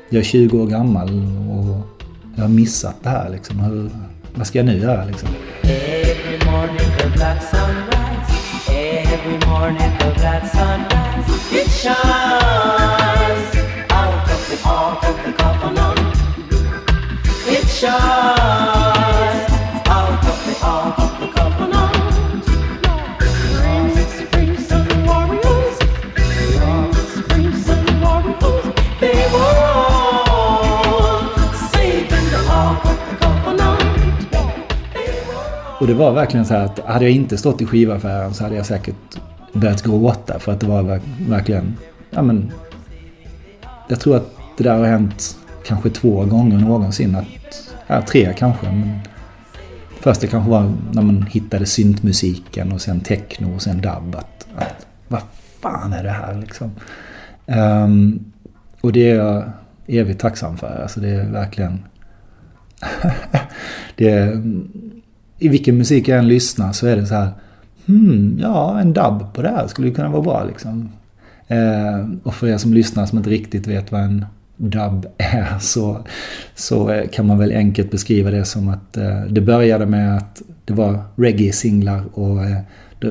[0.09, 1.09] jag är 20 år gammal
[1.49, 2.03] och
[2.35, 3.29] jag har missat det här.
[3.29, 3.59] Liksom.
[3.59, 3.89] Hur,
[4.35, 5.05] vad ska jag nu göra?
[5.05, 5.29] Liksom?
[5.61, 8.69] Every morning the black sun rises.
[8.69, 10.79] Every morning the black sun.
[11.51, 13.22] It shines
[17.85, 17.99] Out
[20.29, 20.95] of the of
[23.95, 24.55] the spring,
[25.05, 25.75] warriors.
[27.61, 28.59] Spring, warriors.
[28.99, 29.83] They were
[31.71, 32.93] saving the of the.
[35.79, 38.55] Och det var verkligen så här att hade jag inte stått i skivaffären så hade
[38.55, 38.95] jag säkert
[39.53, 41.77] börjat gråta för att det var verkligen,
[42.09, 42.51] ja men...
[43.87, 47.15] Jag tror att det där har hänt kanske två gånger någonsin.
[47.15, 47.25] Att,
[47.87, 48.65] ja, tre kanske.
[48.65, 48.99] Men
[49.99, 54.15] första kanske var när man hittade syntmusiken och sen techno och sen dub.
[54.15, 55.21] Att, att vad
[55.61, 56.71] fan är det här liksom?
[57.45, 58.31] Um,
[58.81, 59.51] och det är jag
[59.87, 60.81] evigt tacksam för.
[60.81, 61.83] Alltså det är verkligen...
[63.95, 64.43] det är,
[65.39, 67.29] I vilken musik jag än lyssnar så är det så här...
[67.85, 70.91] Hmm, ja, en dub på det här skulle ju kunna vara bra liksom.
[71.51, 74.25] Uh, och för er som lyssnar som inte riktigt vet vad en
[74.57, 76.05] dub är så,
[76.55, 80.41] så eh, kan man väl enkelt beskriva det som att eh, det började med att
[80.65, 82.57] det var reggae-singlar och eh,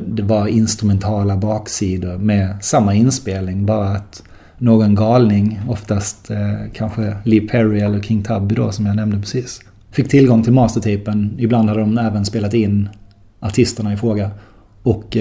[0.06, 3.66] det, var instrumentala baksidor med samma inspelning.
[3.66, 4.22] Bara att
[4.58, 6.30] någon galning, oftast
[6.72, 11.34] kanske Lee Perry eller King Tubby då som jag nämnde precis, fick tillgång till mastertapen.
[11.38, 12.88] Ibland hade de även spelat in
[13.40, 14.30] artisterna i fråga
[14.82, 15.16] och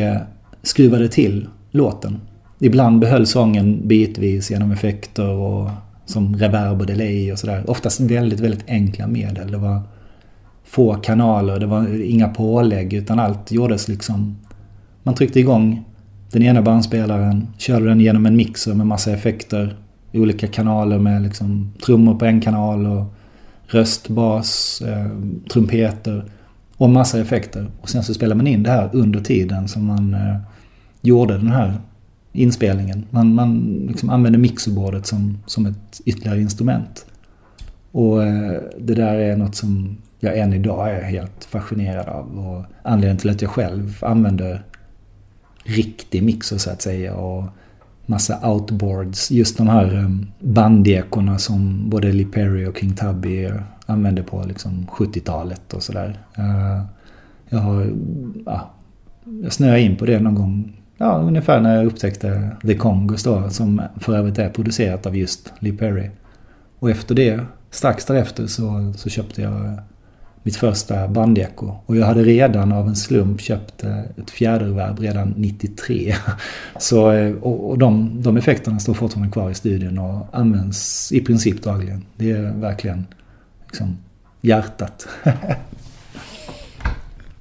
[0.64, 2.20] skruvade till låten.
[2.60, 5.70] Ibland behöll sången bitvis genom effekter och
[6.12, 7.70] som reverb och delay och sådär.
[7.70, 9.52] Oftast väldigt, väldigt enkla medel.
[9.52, 9.82] Det var
[10.64, 14.38] få kanaler, det var inga pålägg utan allt gjordes liksom...
[15.04, 15.84] Man tryckte igång
[16.32, 19.76] den ena bandspelaren, körde den genom en mixer med massa effekter.
[20.14, 23.14] Olika kanaler med liksom trummor på en kanal och
[23.68, 25.08] röst, bas, eh,
[25.54, 26.26] trumpeter
[26.78, 27.68] och massa effekter.
[27.82, 30.38] Och sen så spelade man in det här under tiden som man eh,
[31.02, 31.74] gjorde den här
[32.32, 33.06] inspelningen.
[33.10, 37.06] Man, man liksom använder mixerbordet som, som ett ytterligare instrument.
[37.92, 42.40] Och eh, det där är något som jag än idag är helt fascinerad av.
[42.40, 44.64] Och anledningen till att jag själv använder
[45.64, 47.16] riktig mixer så att säga.
[47.16, 47.44] Och
[48.06, 49.32] massa outboards.
[49.32, 53.50] Just de här eh, bandekorna som både Lee Perry och King Tubby
[53.86, 56.20] använde på liksom 70-talet och sådär.
[56.38, 56.86] Eh,
[57.50, 57.94] jag har...
[58.46, 58.72] Ja,
[59.44, 60.81] jag snöade in på det någon gång.
[61.02, 63.50] Ja, ungefär när jag upptäckte The Congos då.
[63.50, 66.10] Som för övrigt är producerat av just Lee Perry.
[66.80, 69.78] Och efter det, strax därefter, så, så köpte jag
[70.44, 71.76] mitt första bandeko.
[71.86, 76.16] Och jag hade redan av en slump köpt eh, ett fjäderverb redan 93.
[76.80, 81.22] Så, eh, och och de, de effekterna står fortfarande kvar i studien och används i
[81.22, 82.06] princip dagligen.
[82.18, 83.06] Det är verkligen
[83.68, 83.98] liksom
[84.42, 85.08] hjärtat.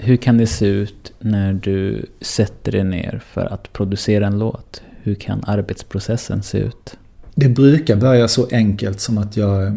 [0.03, 4.83] Hur kan det se ut när du sätter dig ner för att producera en låt?
[5.03, 6.97] Hur kan arbetsprocessen se ut?
[7.35, 9.77] Det brukar börja så enkelt som att jag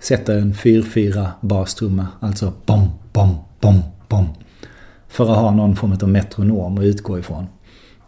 [0.00, 2.06] sätter en 4-4 bastrumma.
[2.20, 4.26] Alltså bom, bom, bom, bom.
[5.08, 7.46] För att ha någon form av metronom att utgå ifrån.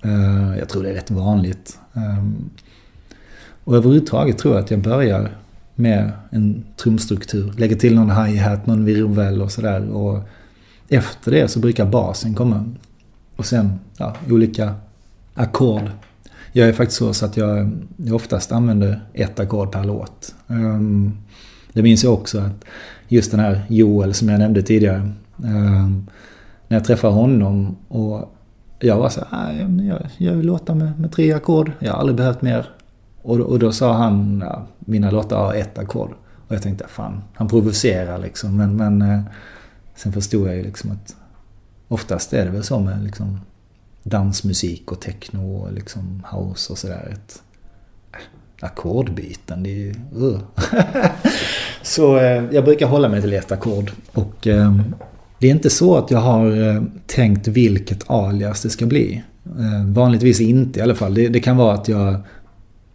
[0.03, 1.79] Eh, jag tror det är rätt vanligt.
[1.95, 2.51] Ehm,
[3.65, 5.31] och överhuvudtaget tror jag att jag börjar
[5.75, 7.53] med en trumstruktur.
[7.57, 9.89] Lägger till någon hi-hat, någon virvel och sådär.
[9.89, 10.29] Och
[10.91, 12.65] efter det så brukar basen komma.
[13.37, 14.75] Och sen ja, olika
[15.35, 15.91] ackord.
[16.53, 20.35] Jag är faktiskt så, så att jag, jag oftast använder ett ackord per låt.
[20.49, 21.13] Ehm,
[21.73, 22.65] det minns jag också att
[23.09, 25.11] just den här Joel som jag nämnde tidigare.
[25.45, 26.07] Ehm,
[26.69, 28.35] när jag träffade honom och
[28.79, 31.73] jag var så här, ah, jag, gör vill låta med, med tre ackord.
[31.79, 32.69] Jag har aldrig behövt mer.
[33.23, 36.11] Och, då- och då sa han, ja, mina låtar har ett ackord.
[36.49, 38.57] Och jag tänkte, fan, han provocerar liksom.
[38.57, 39.21] Men, men eh,
[40.03, 41.17] sen förstod jag ju liksom att
[41.89, 43.41] oftast är det väl så med liksom
[44.03, 47.17] dansmusik och techno och liksom house och sådär.
[48.13, 48.19] Äh,
[48.61, 49.95] ackordbyten, det är ju...
[50.17, 50.41] Uh.
[51.83, 53.93] så eh, jag brukar hålla mig till ett ackord.
[54.13, 54.81] Och eh,
[55.39, 59.23] det är inte så att jag har eh, tänkt vilket alias det ska bli.
[59.45, 61.15] Eh, vanligtvis inte i alla fall.
[61.15, 62.21] Det, det kan vara att jag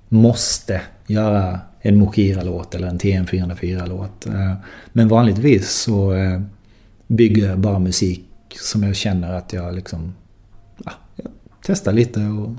[0.10, 4.26] måste göra en Mokira-låt eller en TM404-låt.
[4.26, 4.54] Eh,
[4.94, 6.42] men vanligtvis så eh,
[7.08, 8.26] bygger bara musik
[8.62, 10.14] som jag känner att jag liksom
[10.86, 11.32] ja, jag
[11.66, 12.50] testar lite och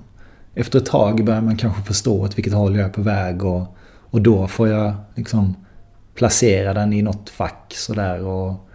[0.54, 3.76] efter ett tag börjar man kanske förstå åt vilket håll jag är på väg och,
[4.10, 5.54] och då får jag liksom
[6.14, 8.68] placera den i något fack sådär och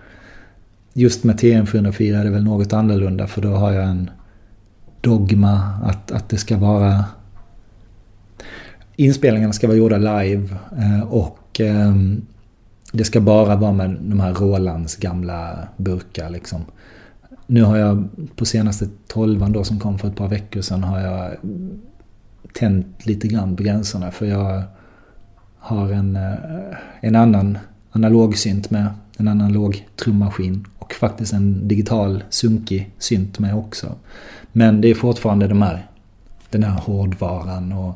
[0.93, 4.10] just med TM404 är det väl något annorlunda för då har jag en
[5.01, 7.05] dogma att, att det ska vara
[8.95, 12.25] inspelningarna ska vara gjorda live eh, och ehm,
[12.91, 16.65] det ska bara vara med de här Rolands gamla burkar liksom.
[17.47, 20.99] Nu har jag på senaste tolvan då som kom för ett par veckor sedan har
[20.99, 21.32] jag
[22.54, 24.63] tänt lite grann på gränserna för jag
[25.58, 26.34] har en, eh,
[27.01, 27.58] en annan
[27.91, 33.95] analog synt med, en analog trummaskin och faktiskt en digital sunkig synt med också.
[34.51, 35.88] Men det är fortfarande de här,
[36.49, 37.95] den här hårdvaran och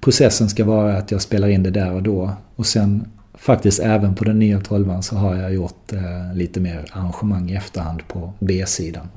[0.00, 3.04] processen ska vara att jag spelar in det där och då och sen
[3.40, 7.54] faktiskt även på den nya 12 så har jag gjort eh, lite mer arrangemang i
[7.54, 9.08] efterhand på B-sidan.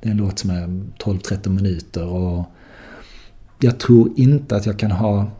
[0.00, 0.66] Det är en låt som är
[0.98, 2.44] 12-13 minuter och
[3.58, 5.30] jag tror inte att jag kan ha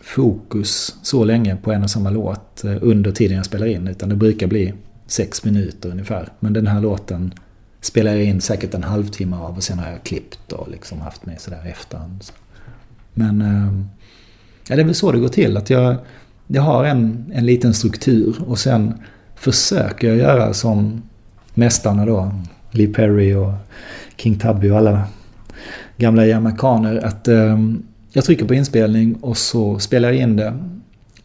[0.00, 4.08] fokus så länge på en och samma låt eh, under tiden jag spelar in utan
[4.08, 4.74] det brukar bli
[5.06, 6.32] sex minuter ungefär.
[6.40, 7.34] Men den här låten
[7.80, 11.26] spelar jag in säkert en halvtimme av och sen har jag klippt och liksom haft
[11.26, 12.24] med sådär i efterhand.
[13.14, 13.72] Men eh,
[14.68, 15.56] ja, det är väl så det går till.
[15.56, 15.96] Att jag,
[16.48, 18.94] jag har en, en liten struktur och sen
[19.34, 21.02] försöker jag göra som
[21.54, 22.32] mästarna då.
[22.70, 23.52] Lee Perry och
[24.16, 25.04] King Tubby och alla
[25.96, 27.04] gamla jamaicaner.
[27.04, 27.58] Att eh,
[28.12, 30.54] jag trycker på inspelning och så spelar jag in det.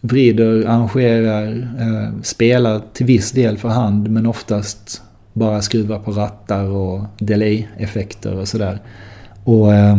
[0.01, 1.47] Vrider, arrangerar,
[1.79, 5.01] eh, spelar till viss del för hand men oftast
[5.33, 8.79] bara skruvar på rattar och delay-effekter och sådär.
[9.43, 9.97] Och eh,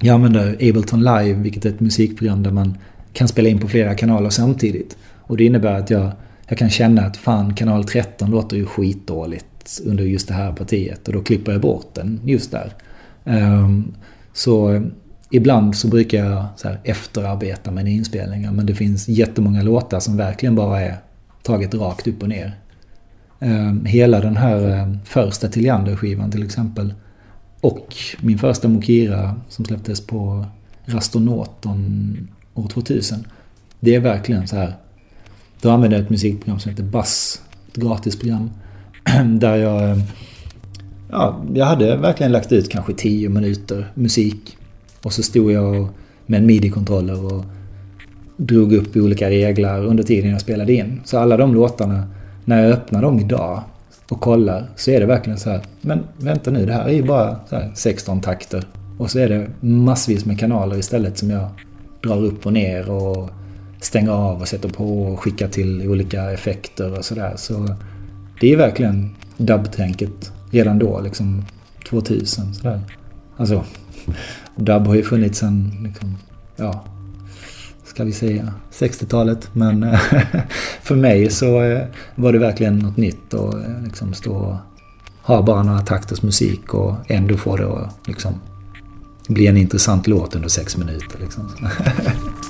[0.00, 2.78] jag använder Ableton Live, vilket är ett musikprogram där man
[3.12, 4.96] kan spela in på flera kanaler samtidigt.
[5.20, 6.10] Och det innebär att jag,
[6.48, 11.08] jag kan känna att fan, kanal 13 låter ju skitdåligt under just det här partiet.
[11.08, 12.72] Och då klipper jag bort den just där.
[13.24, 13.94] Um,
[14.32, 14.82] så eh,
[15.30, 18.52] ibland så brukar jag så här efterarbeta med inspelningar.
[18.52, 20.96] Men det finns jättemånga låtar som verkligen bara är
[21.42, 22.58] taget rakt upp och ner.
[23.40, 26.94] Um, hela den här um, första Tilliander-skivan till exempel.
[27.60, 30.46] Och min första Mokira som släpptes på
[30.84, 32.28] Rastonoton
[32.58, 33.26] år 2000.
[33.80, 34.74] Det är verkligen så här.
[35.60, 37.42] Då använde jag ett musikprogram som heter Bass.
[37.68, 38.50] Ett gratisprogram.
[39.38, 39.98] Där jag eh,
[41.10, 44.56] Ja, jag hade verkligen lagt ut kanske 10 minuter musik.
[45.02, 45.88] Och så stod jag
[46.26, 47.44] med en midi-kontroller och
[48.36, 51.00] drog upp olika reglar under tiden jag spelade in.
[51.04, 52.06] Så alla de låtarna,
[52.44, 53.62] när jag öppnar dem idag
[54.08, 55.60] och kollar så är det verkligen så här.
[55.80, 58.64] Men vänta nu, det här är ju bara så här 16 takter.
[58.98, 61.48] Och så är det massvis med kanaler istället som jag
[62.02, 63.30] drar upp och ner och
[63.80, 67.32] stänger av och sätter på och skickar till olika effekter och sådär.
[67.36, 67.74] Så
[68.40, 71.44] det är verkligen dubbtänket redan då, liksom
[71.88, 72.80] 2000 sådär.
[73.36, 73.64] Alltså,
[74.56, 76.18] dubb har ju funnits sedan, liksom,
[76.56, 76.84] ja,
[77.84, 79.50] ska vi säga 60-talet.
[79.52, 79.96] Men
[80.82, 84.56] för mig så eh, var det verkligen något nytt att eh, liksom stå och
[85.22, 88.34] ha bara några takters musik och ändå få det att liksom
[89.28, 91.18] bli en intressant låt under sex minuter.
[91.18, 91.50] Liksom.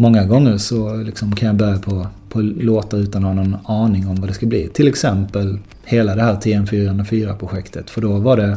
[0.00, 4.08] Många gånger så liksom kan jag börja på, på låtar utan att ha någon aning
[4.08, 4.68] om vad det ska bli.
[4.68, 7.90] Till exempel hela det här TM404-projektet.
[7.90, 8.56] För då var det...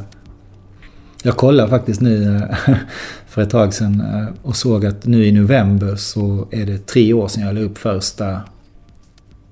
[1.23, 2.41] Jag kollade faktiskt nu
[3.27, 7.13] för ett tag sedan eh, och såg att nu i november så är det tre
[7.13, 8.41] år sedan jag la upp första,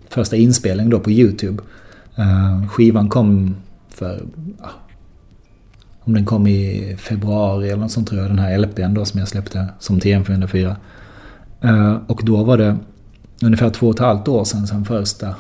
[0.10, 1.64] första inspelningen då på YouTube.
[2.16, 3.56] Eh, skivan kom
[3.90, 4.22] för...
[4.60, 4.70] ja,
[6.00, 8.30] Om den kom i februari eller något sånt tror jag.
[8.30, 10.76] Den här LPn då som jag släppte som TM404.
[11.62, 12.78] Eh, och då var det
[13.44, 15.36] ungefär två och ett halvt år sedan, sedan första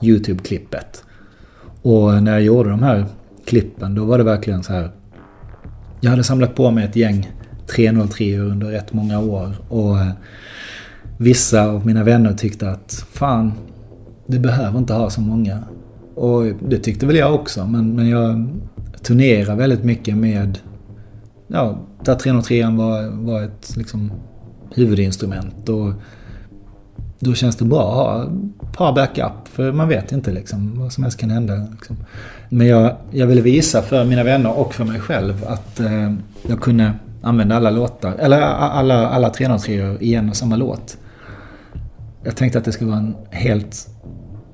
[0.00, 1.04] YouTube-klippet.
[1.82, 3.06] Och när jag gjorde de här
[3.46, 4.90] klippen, då var det verkligen så här.
[6.00, 7.30] Jag hade samlat på mig ett gäng
[7.66, 9.54] 303 under rätt många år.
[9.68, 10.10] Och eh,
[11.18, 13.52] vissa av mina vänner tyckte att fan,
[14.26, 15.62] du behöver inte ha så många.
[16.14, 18.48] Och det tyckte väl jag också, men, men jag
[19.02, 20.58] turnerar väldigt mycket med...
[21.48, 24.12] Ja, där 303 var, var ett liksom
[24.76, 25.68] huvudinstrument.
[25.68, 25.92] Och
[27.18, 29.48] då känns det bra att ha ett par backup.
[29.48, 31.68] För man vet inte liksom vad som helst kan hända.
[31.72, 31.96] Liksom.
[32.48, 36.12] Men jag, jag ville visa för mina vänner och för mig själv att eh,
[36.48, 38.14] jag kunde använda alla låtar.
[38.18, 40.96] Eller alla, alla 303 i en och samma låt.
[42.24, 43.88] Jag tänkte att det skulle vara en helt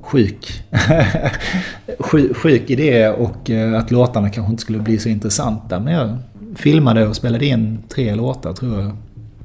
[0.01, 0.65] sjuk,
[1.99, 5.81] sjuk, sjuk idé och eh, att låtarna kanske inte skulle bli så intressanta.
[5.81, 6.17] Men jag
[6.57, 8.97] filmade och spelade in tre låtar tror jag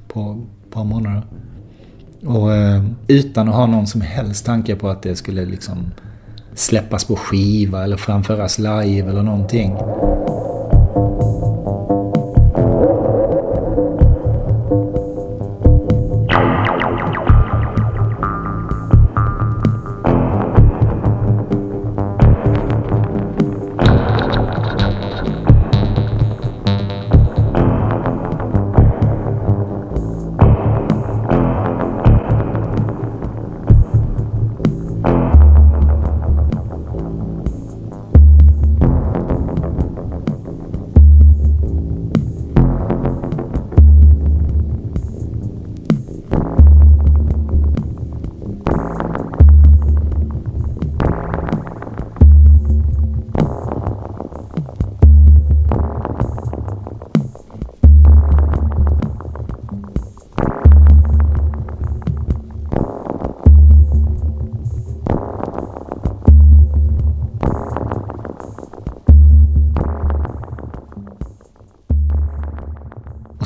[0.07, 1.23] på par månader.
[2.25, 5.91] Och eh, utan att ha någon som helst tanke på att det skulle liksom
[6.53, 9.77] släppas på skiva eller framföras live eller någonting.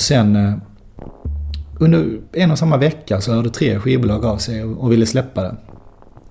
[0.02, 0.54] Och sen eh,
[1.80, 5.44] under en och samma vecka så hörde tre skivbolag av sig och och ville släppa
[5.44, 5.56] det.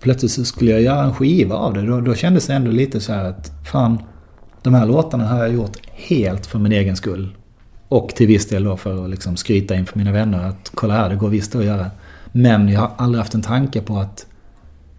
[0.01, 1.87] Plötsligt så skulle jag göra en skiva av det.
[1.87, 3.99] Då, då kändes det ändå lite så här att fan,
[4.63, 7.37] de här låtarna har jag gjort helt för min egen skull.
[7.89, 11.09] Och till viss del då för att liksom skryta inför mina vänner att kolla här,
[11.09, 11.91] det går visst att göra.
[12.33, 14.27] Men jag har aldrig haft en tanke på att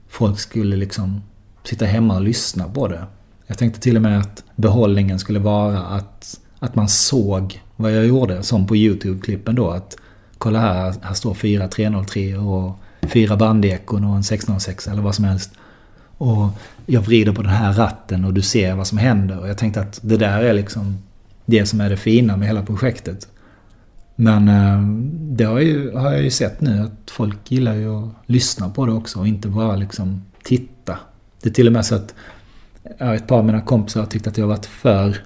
[0.09, 1.21] folk skulle liksom
[1.63, 3.05] sitta hemma och lyssna på det.
[3.47, 8.05] Jag tänkte till och med att behållningen skulle vara att, att man såg vad jag
[8.05, 8.43] gjorde.
[8.43, 9.69] Som på YouTube-klippen då.
[9.69, 9.97] Att
[10.37, 15.25] kolla här, här står fyra 303 och fyra bandekon och en 606 eller vad som
[15.25, 15.51] helst.
[16.17, 16.49] Och
[16.85, 19.39] jag vrider på den här ratten och du ser vad som händer.
[19.39, 20.97] Och jag tänkte att det där är liksom
[21.45, 23.27] det som är det fina med hela projektet.
[24.15, 24.81] Men eh,
[25.35, 28.85] det har, ju, har jag ju sett nu att folk gillar ju att lyssna på
[28.85, 30.97] det också och inte bara liksom titta.
[31.41, 32.13] Det är till och med så att
[32.97, 35.17] ja, ett par av mina kompisar har tyckt att jag har varit för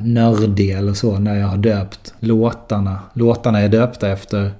[0.00, 2.98] nördig eller så när jag har döpt låtarna.
[3.12, 4.52] Låtarna är döpta efter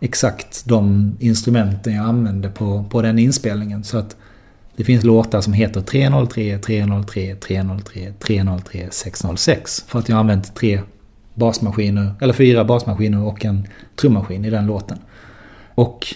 [0.00, 3.84] exakt de instrumenten jag använde på, på den inspelningen.
[3.84, 4.16] Så att
[4.76, 9.84] det finns låtar som heter 303, 303, 303, 303, 606.
[9.86, 10.80] För att jag har använt tre
[11.34, 14.98] basmaskiner, eller fyra basmaskiner och en trummaskin i den låten.
[15.74, 16.06] Och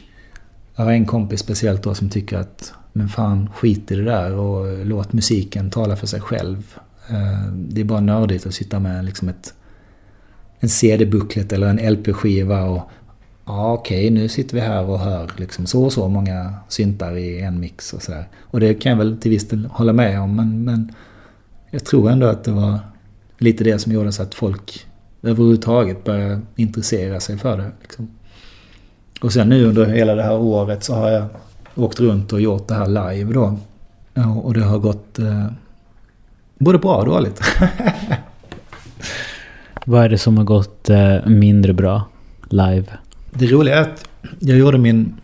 [0.76, 4.34] jag har en kompis speciellt då som tycker att men fan skit i det där
[4.34, 6.78] och låt musiken tala för sig själv.
[7.11, 9.55] Eh, det är bara nördigt att sitta med liksom ett,
[10.61, 12.82] en CD-bucklet eller en LP-skiva och
[13.46, 17.40] ja okej nu sitter vi här och hör liksom så och så många syntar i
[17.40, 18.28] en mix och sådär.
[18.40, 20.92] Och det kan jag väl till viss del hålla med om men, men
[21.70, 22.78] jag tror ändå att det var
[23.38, 24.86] lite det som gjorde så att folk
[25.22, 27.70] överhuvudtaget började intressera sig för det.
[27.82, 28.09] Liksom.
[29.20, 31.26] Och sen nu under hela det här året så har jag
[31.74, 33.59] åkt runt och gjort det här live då.
[34.42, 35.46] Och det har gått eh,
[36.64, 37.40] både bra och dåligt.
[39.84, 42.08] Vad är det som har gått eh, mindre bra
[42.48, 42.84] live?
[43.30, 44.08] Det roliga är att
[44.38, 45.14] jag gjorde min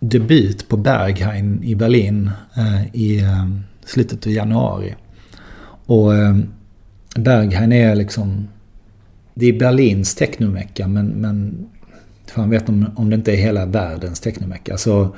[0.00, 3.48] debut på Berghain i Berlin eh, i eh,
[3.84, 4.94] slutet av januari.
[5.86, 6.10] Och
[7.16, 8.48] Berghain är liksom...
[9.34, 11.66] Det är Berlins technomecka men, men
[12.26, 14.76] fan vet om, om det inte är hela världens technomecka.
[14.76, 15.16] Så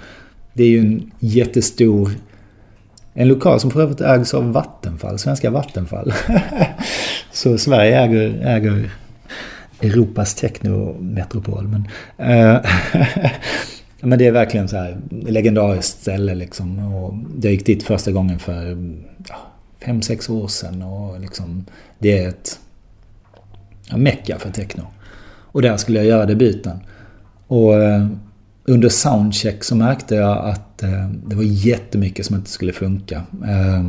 [0.55, 2.11] det är ju en jättestor...
[3.21, 6.13] En lokal som för övrigt ägs av Vattenfall, svenska Vattenfall.
[7.33, 8.91] Så Sverige äger, äger
[9.81, 11.69] Europas technometropol.
[11.69, 12.61] Men, eh,
[14.01, 16.95] men det är verkligen så här legendariskt ställe liksom.
[16.95, 18.77] Och jag gick dit första gången för
[19.29, 19.37] ja,
[19.85, 20.83] fem, sex år sedan.
[20.83, 21.65] Och liksom,
[21.99, 22.59] det är ett
[23.91, 24.87] ja, mecka för techno.
[25.53, 26.81] Och där skulle jag göra debuten.
[27.47, 28.07] Och eh,
[28.71, 33.23] under soundcheck så märkte jag att eh, det var jättemycket som inte skulle funka.
[33.45, 33.85] Eh,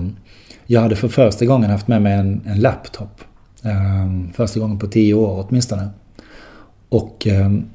[0.65, 3.21] jag hade för första gången haft med mig en, en laptop.
[3.63, 5.89] Eh, första gången på tio år åtminstone.
[6.89, 7.65] Och ehm,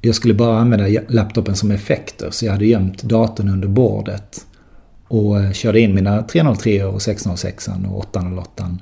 [0.00, 4.46] jag skulle bara använda laptopen som effekter så jag hade gömt datorn under bordet.
[5.08, 8.78] Och eh, körde in mina 303 och 606 och 808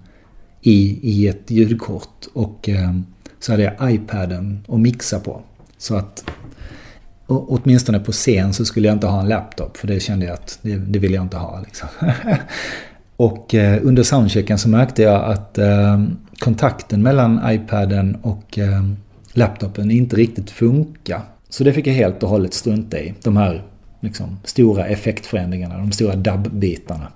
[0.62, 2.26] i, i ett ljudkort.
[2.32, 3.06] Och ehm,
[3.40, 5.40] så hade jag iPaden att mixa på.
[5.78, 6.24] Så att
[7.28, 10.34] och åtminstone på scen så skulle jag inte ha en laptop för det kände jag
[10.34, 11.60] att det, det vill jag inte ha.
[11.60, 11.88] Liksom.
[13.16, 16.02] och eh, under soundchecken så märkte jag att eh,
[16.38, 18.82] kontakten mellan iPaden och eh,
[19.32, 21.20] laptopen inte riktigt funkar.
[21.48, 23.14] Så det fick jag helt och hållet strunta i.
[23.22, 23.62] De här
[24.00, 27.08] liksom, stora effektförändringarna, de stora dubbitarna.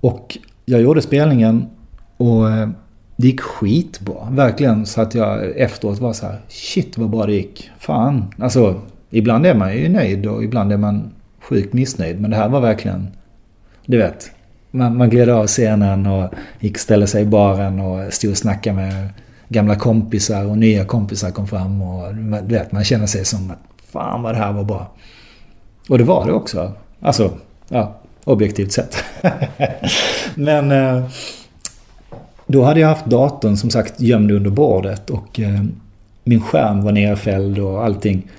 [0.00, 1.66] Och jag gjorde spelningen
[2.16, 2.68] och eh,
[3.20, 4.30] det gick skitbra.
[4.30, 7.70] Verkligen så att jag efteråt var så här, shit vad bra det gick.
[7.78, 8.34] Fan.
[8.38, 11.12] Alltså, ibland är man ju nöjd och ibland är man
[11.42, 12.20] sjukt missnöjd.
[12.20, 13.08] Men det här var verkligen,
[13.86, 14.30] du vet.
[14.70, 18.36] Man, man gled av scenen och gick och ställde sig i baren och stod och
[18.36, 19.08] snackade med
[19.48, 21.82] gamla kompisar och nya kompisar kom fram.
[21.82, 23.58] Och du vet, man känner sig som att
[23.92, 24.92] fan vad det här var bra.
[25.88, 26.72] Och det var det också.
[27.00, 27.32] Alltså,
[27.68, 29.04] ja, objektivt sett.
[30.34, 30.72] Men...
[30.72, 31.04] Eh,
[32.50, 35.64] då hade jag haft datorn som sagt gömd under bordet och eh,
[36.24, 38.30] min skärm var nerfälld och allting.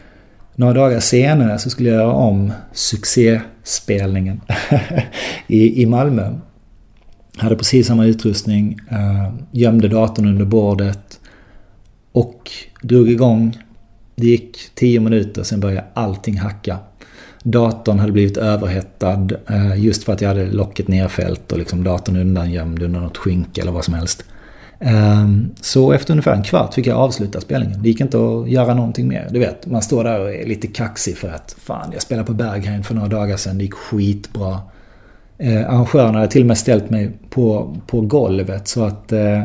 [0.55, 4.41] Några dagar senare så skulle jag göra om succéspelningen
[5.47, 6.33] i, i Malmö.
[7.37, 11.19] Hade precis samma utrustning, eh, gömde datorn under bordet
[12.11, 12.51] och
[12.81, 13.57] drog igång.
[14.15, 16.77] Det gick 10 minuter, sen började allting hacka.
[17.43, 22.17] Datorn hade blivit överhettad eh, just för att jag hade locket nerfällt och liksom datorn
[22.17, 24.23] undangömd under något skynke eller vad som helst.
[24.79, 27.83] Ehm, så efter ungefär en kvart fick jag avsluta spelningen.
[27.83, 29.27] Det gick inte att göra någonting mer.
[29.31, 32.33] Du vet, man står där och är lite kaxig för att fan, jag spelade på
[32.33, 34.59] Berghain för några dagar sedan, det gick skitbra.
[35.37, 39.41] Eh, arrangörerna hade till och med ställt mig på, på golvet så att eh,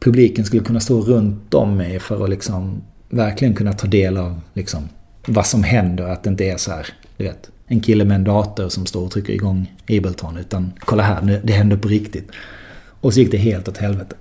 [0.00, 4.40] publiken skulle kunna stå runt om mig för att liksom verkligen kunna ta del av
[4.54, 4.88] liksom,
[5.28, 6.04] vad som händer.
[6.04, 9.04] Att det inte är så här, du vet, en kille med en dator som står
[9.04, 10.36] och trycker igång Ableton.
[10.36, 12.30] Utan kolla här, det händer på riktigt.
[13.00, 14.16] Och så gick det helt åt helvete.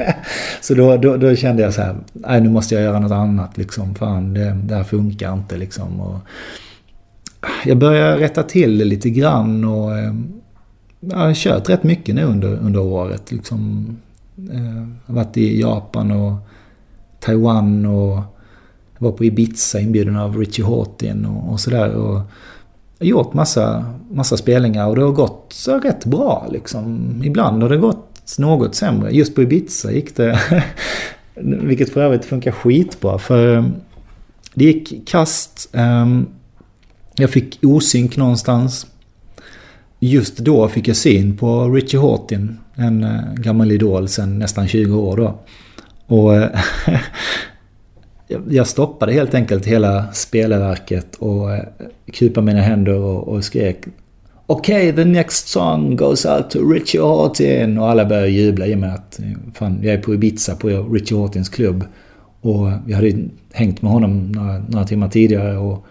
[0.60, 3.56] så då, då, då, kände jag så här, nej nu måste jag göra något annat
[3.56, 3.94] liksom.
[3.94, 6.00] Fan, det, det här funkar inte liksom.
[6.00, 6.18] Och
[7.64, 10.32] jag började rätta till det lite grann och ehm,
[11.00, 13.32] jag har kört rätt mycket nu under, under året.
[13.32, 13.86] Liksom,
[14.52, 14.76] eh,
[15.06, 16.34] jag har varit i Japan och
[17.20, 18.18] Taiwan och
[18.98, 21.94] jag var på Ibiza inbjuden av Richie Hawtin och, och sådär.
[21.94, 22.20] Och
[22.98, 27.12] har gjort massa, massa spelningar och det har gått så rätt bra liksom.
[27.24, 29.10] Ibland har det gått något sämre.
[29.10, 30.40] Just på Ibiza gick det,
[31.34, 33.18] vilket för övrigt funkar skitbra.
[33.18, 33.64] För eh,
[34.54, 36.26] det gick kast, ehm,
[37.16, 38.86] jag fick osynk någonstans.
[40.00, 44.98] Just då fick jag syn på Richie Hawtin, en eh, gammal idol sedan nästan 20
[44.98, 45.40] år då.
[46.06, 46.60] Och eh,
[48.48, 51.62] jag- stoppade helt enkelt hela spelverket och eh,
[52.12, 53.84] kupade mina händer och, och skrek
[54.48, 57.78] Okej, the next song goes out to Richie Hortin.
[57.78, 59.24] Och alla började jubla i och med att eh,
[59.54, 61.84] fan, jag är på Ibiza på Richie Hortins klubb.
[62.40, 65.86] Och jag hade ju hängt med honom några, några timmar tidigare och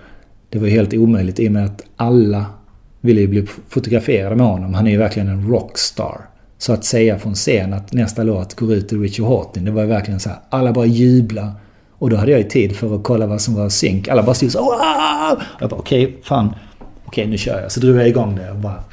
[0.50, 2.46] det var ju helt omöjligt i och med att alla
[3.02, 4.74] ville ju bli fotograferade med honom.
[4.74, 6.22] Han är ju verkligen en rockstar.
[6.58, 9.82] Så att säga från scen att nästa låt går ut till Richie Hortin, det var
[9.82, 11.54] ju verkligen så här, alla bara jubla.
[11.98, 14.08] Och då hade jag ju tid för att kolla vad som var synk.
[14.08, 16.56] Alla bara stod så "Wow!" Jag bara okej, fan.
[17.06, 17.72] Okej, nu kör jag.
[17.72, 18.84] Så drog jag igång det och bara...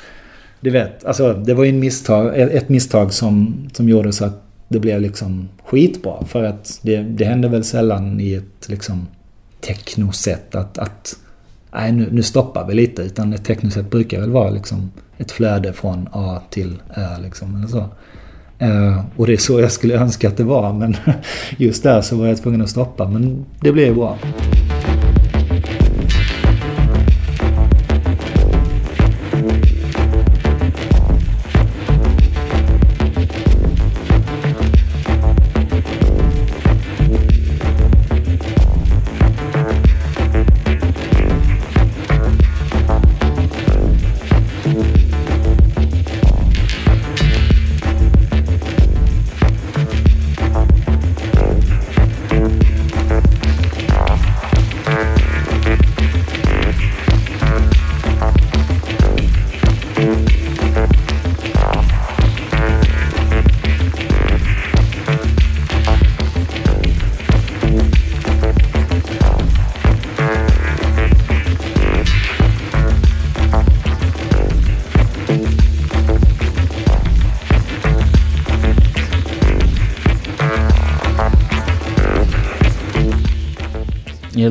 [0.60, 4.78] Du vet, alltså det var ju misstag, ett misstag som, som gjorde så att det
[4.78, 6.24] blev liksom skitbra.
[6.24, 9.06] För att det, det hände väl sällan i ett liksom
[9.60, 11.16] technosätt att, att
[11.72, 13.02] nej nu, nu stoppar vi lite.
[13.02, 17.56] Utan ett technosätt brukar väl vara liksom ett flöde från A till Ö liksom.
[17.56, 17.88] Eller så.
[18.62, 20.72] Eh, och det är så jag skulle önska att det var.
[20.72, 20.96] Men
[21.56, 23.08] just där så var jag tvungen att stoppa.
[23.08, 24.18] Men det blev bra.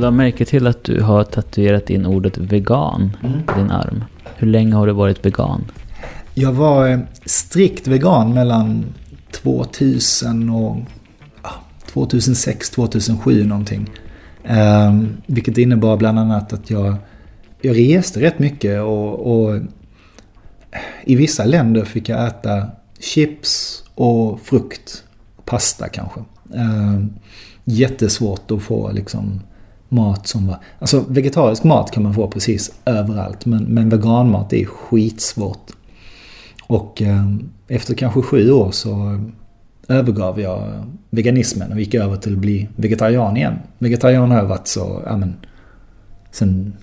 [0.02, 4.04] Jag la märke till att du har tatuerat in ordet vegan på din arm.
[4.36, 5.72] Hur länge har du varit vegan?
[6.34, 8.86] Jag var eh, strikt vegan mellan
[9.32, 10.78] 2000 och
[11.43, 11.49] ja,
[11.86, 13.89] 2006, 2007 någonting.
[14.43, 16.95] Eh, vilket innebar bland annat att jag,
[17.62, 19.60] jag reste rätt mycket och, och
[21.04, 22.68] i vissa länder fick jag äta
[22.99, 25.04] chips och frukt.
[25.45, 26.20] Pasta kanske.
[26.54, 26.99] Eh,
[27.64, 29.41] jättesvårt att få liksom
[29.91, 30.57] mat som var...
[30.79, 33.45] Alltså vegetarisk mat kan man få precis överallt.
[33.45, 35.71] Men, men veganmat är skitsvårt.
[36.67, 37.25] Och eh,
[37.67, 39.19] efter kanske sju år så eh,
[39.97, 43.53] övergav jag veganismen och gick över till att bli vegetarian igen.
[43.77, 45.35] Vegetarian har jag varit så, ja men,
[46.31, 46.73] sen...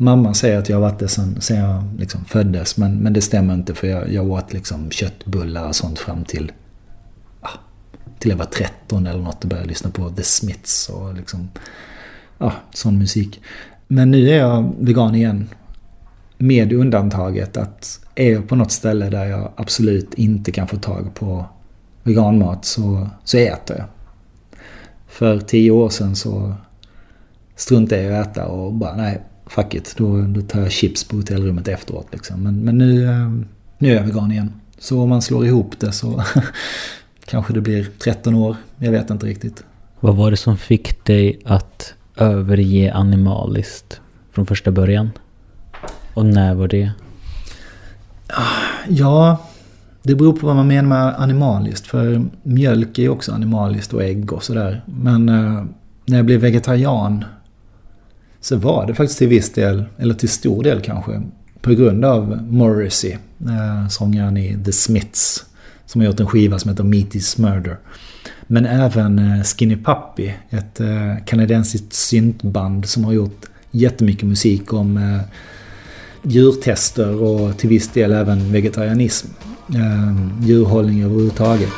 [0.00, 3.20] Mamma säger att jag har varit det sen, sen jag liksom föddes, men, men det
[3.20, 6.52] stämmer inte för jag, jag åt liksom köttbullar och sånt fram till...
[8.18, 11.48] Till jag var 13 eller något och började lyssna på The Smiths och liksom...
[12.38, 13.40] Ja, sån musik.
[13.86, 15.48] Men nu är jag vegan igen.
[16.38, 21.14] Med undantaget att är jag på något ställe där jag absolut inte kan få tag
[21.14, 21.46] på
[22.02, 23.86] veganmat så, så äter jag.
[25.08, 26.54] För tio år sedan så
[27.56, 29.94] struntade jag i att äta och bara nej, fuck it.
[29.96, 32.42] Då, då tar jag chips på hotellrummet efteråt liksom.
[32.42, 33.30] Men, men nu, eh,
[33.78, 34.52] nu är jag vegan igen.
[34.78, 36.22] Så om man slår ihop det så
[37.28, 38.56] kanske det blir 13 år.
[38.78, 39.64] Jag vet inte riktigt.
[40.00, 44.00] Vad var det som fick dig att överge animaliskt
[44.32, 45.10] från första början?
[46.14, 46.92] Och när var det?
[48.88, 49.38] Ja,
[50.02, 51.86] det beror på vad man menar med animaliskt.
[51.86, 54.82] För mjölk är ju också animaliskt och ägg och sådär.
[54.86, 55.64] Men eh,
[56.06, 57.24] när jag blev vegetarian
[58.40, 61.22] så var det faktiskt till viss del, eller till stor del kanske,
[61.60, 65.44] på grund av Morrissey, eh, sångaren i The Smiths,
[65.88, 67.76] som har gjort en skiva som heter Meat is Murder.
[68.46, 74.96] Men även eh, Skinny Puppy, ett eh, kanadensiskt syntband som har gjort jättemycket musik om
[74.96, 75.20] eh,
[76.22, 79.28] djurtester och till viss del även vegetarianism.
[80.42, 81.72] Djurhållning överhuvudtaget.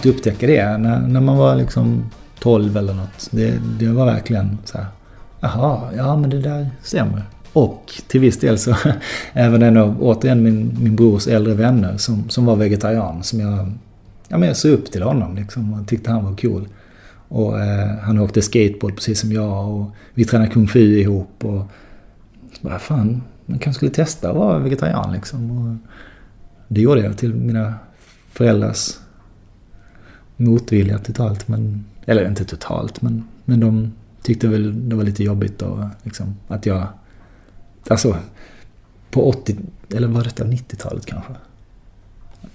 [0.00, 3.28] Att upptäcka det när, när man var liksom 12 eller något.
[3.30, 4.86] Det, det var verkligen så här,
[5.40, 7.22] jaha, ja men det där stämmer.
[7.52, 8.74] Och till viss del så
[9.32, 13.22] även en av, återigen min, min brors äldre vänner som, som var vegetarian.
[13.22, 13.72] Som jag,
[14.28, 16.68] ja men jag såg upp till honom liksom och tyckte han var cool.
[17.28, 21.44] Och eh, han åkte skateboard precis som jag och vi tränade kung fu ihop.
[21.44, 21.62] Och
[22.52, 25.50] så bara, fan, man kanske skulle testa att vara vegetarian liksom.
[25.50, 25.76] Och
[26.68, 27.74] det gjorde jag till mina
[28.32, 28.96] föräldrars
[30.40, 31.48] motvilja totalt.
[31.48, 36.34] Men, eller inte totalt, men, men de tyckte väl det var lite jobbigt då, liksom,
[36.48, 36.86] att jag...
[37.88, 38.16] Alltså,
[39.10, 39.56] på 80,
[39.94, 41.32] eller var detta 90-talet kanske?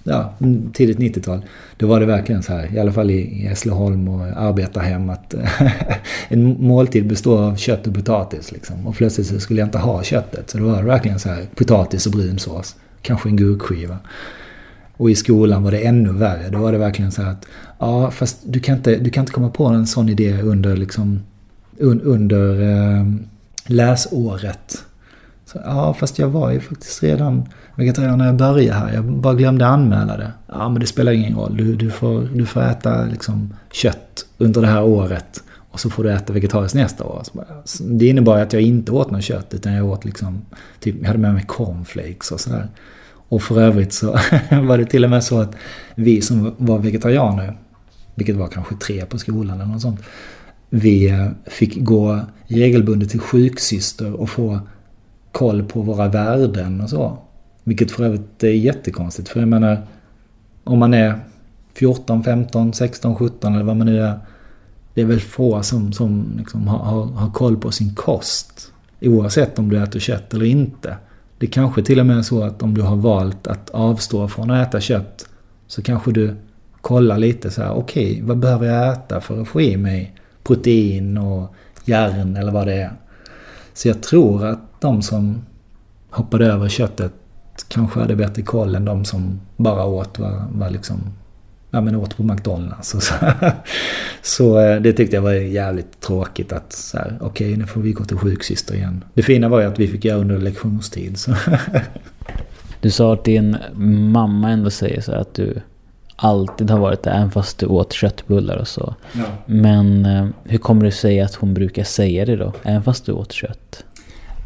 [0.04, 0.34] Ja,
[0.72, 1.44] tidigt 90-tal.
[1.76, 5.34] Då var det verkligen så här, i alla fall i, i Hässleholm och arbetarhem, att
[6.28, 8.52] en måltid består av kött och potatis.
[8.52, 8.86] Liksom.
[8.86, 10.50] Och plötsligt så skulle jag inte ha köttet.
[10.50, 12.76] Så då var det verkligen så här, potatis och brunsås.
[13.02, 13.98] Kanske en gurkskiva.
[14.96, 16.50] Och i skolan var det ännu värre.
[16.50, 17.46] Då var det verkligen så här att,
[17.78, 21.22] ja fast du kan inte, du kan inte komma på en sån idé under liksom,
[21.78, 23.06] un, under eh,
[23.66, 24.84] läsåret.
[25.46, 28.94] Så, ja, fast jag var ju faktiskt redan vegetarian när jag började här.
[28.94, 30.32] Jag bara glömde anmäla det.
[30.46, 31.56] Ja, men det spelar ingen roll.
[31.56, 35.42] Du, du, får, du får äta liksom, kött under det här året.
[35.70, 37.22] Och så får du äta vegetariskt nästa år.
[37.24, 39.54] Så bara, så det innebar att jag inte åt något kött.
[39.54, 40.42] Utan jag åt liksom,
[40.80, 42.68] typ, jag hade med mig cornflakes och sådär.
[43.28, 44.10] Och för övrigt så
[44.50, 45.54] var det till och med så att
[45.94, 47.56] vi som var vegetarianer,
[48.14, 50.00] vilket var kanske tre på skolan eller något sånt.
[50.70, 54.60] Vi eh, fick gå regelbundet till sjuksyster och få
[55.32, 57.18] koll på våra värden och så.
[57.64, 59.28] Vilket för övrigt är jättekonstigt.
[59.28, 59.86] För jag menar,
[60.64, 61.20] om man är
[61.76, 64.18] 14, 15, 16, 17 eller vad man nu är.
[64.94, 68.72] Det är väl få som, som liksom har, har, har koll på sin kost.
[69.00, 70.96] Oavsett om du äter kött eller inte.
[71.38, 74.50] Det kanske till och med är så att om du har valt att avstå från
[74.50, 75.28] att äta kött
[75.66, 76.36] så kanske du
[76.80, 80.14] kollar lite så här, okej, okay, vad behöver jag äta för att få i mig
[80.42, 82.92] protein och järn eller vad det är.
[83.74, 85.46] Så jag tror att de som
[86.10, 87.12] hoppade över köttet
[87.68, 91.00] kanske hade bättre koll än de som bara åt vad, vad liksom
[91.70, 92.94] ja, men åt på McDonalds.
[92.94, 93.14] Och så,
[94.22, 97.80] så eh, det tyckte jag var jävligt tråkigt att så här, okej okay, nu får
[97.80, 99.04] vi gå till sjuksyster igen.
[99.14, 101.18] Det fina var ju att vi fick göra under lektionstid.
[101.18, 101.34] Så.
[102.80, 103.56] Du sa att din
[104.12, 105.60] mamma ändå säger så att du
[106.16, 108.94] alltid har varit där, även fast du åt köttbullar och så.
[109.12, 109.24] Ja.
[109.46, 113.12] Men eh, hur kommer det sig att hon brukar säga det då, även fast du
[113.12, 113.84] åt kött?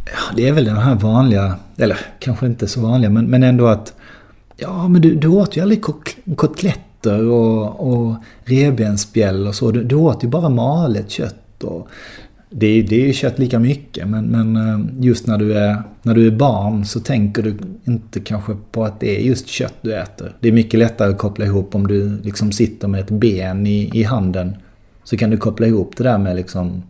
[0.06, 3.66] Ja, det är väl den här vanliga, eller kanske inte så vanliga, men, men ändå
[3.66, 3.94] att
[4.56, 5.82] Ja, men du, du åt ju aldrig
[7.01, 9.70] fötter och, och revbensspjäll och så.
[9.70, 11.64] Du, du åt ju bara malet kött.
[11.64, 11.88] Och
[12.51, 16.14] det, det är ju kött lika mycket, men, men eh, just när du, är, när
[16.14, 19.94] du är barn så tänker du inte kanske på att det är just kött du
[19.94, 20.32] äter.
[20.40, 23.90] Det är mycket lättare att koppla ihop om du liksom sitter med ett ben i,
[23.94, 24.57] i handen.
[25.05, 26.82] Så kan du koppla ihop det där med liksom,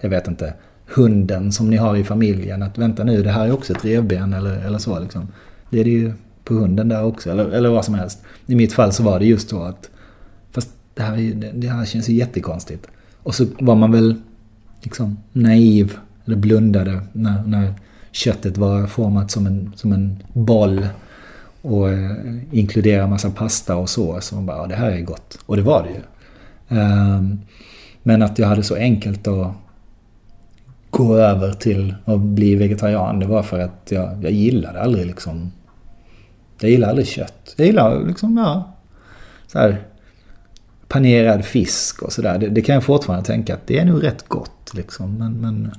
[0.00, 0.54] jag vet inte,
[0.94, 2.62] hunden som ni har i familjen.
[2.62, 5.28] Att vänta nu, det här är också ett revben eller, eller så liksom.
[5.70, 6.12] Det är det ju
[6.44, 8.22] på hunden där också, eller, eller vad som helst.
[8.46, 9.90] I mitt fall så var det just så att,
[10.52, 12.86] fast det här, det här känns ju jättekonstigt.
[13.22, 14.14] Och så var man väl
[14.82, 17.74] liksom naiv, eller blundade när, när
[18.12, 20.86] köttet var format som en, som en boll
[21.62, 22.16] och eh,
[22.52, 24.20] inkluderade massa pasta och så.
[24.20, 25.38] Så man bara, ja, det här är gott.
[25.46, 26.00] Och det var det ju.
[26.80, 27.40] Um,
[28.02, 29.52] men att jag hade så enkelt att
[30.90, 35.52] gå över till att bli vegetarian, det var för att jag, jag gillade aldrig liksom...
[36.60, 37.54] Jag gillar aldrig kött.
[37.56, 38.70] Jag gillar liksom, ja...
[39.46, 39.82] Så här,
[40.88, 42.38] panerad fisk och sådär.
[42.38, 45.18] Det, det kan jag fortfarande tänka att det är nog rätt gott liksom.
[45.18, 45.70] Men, men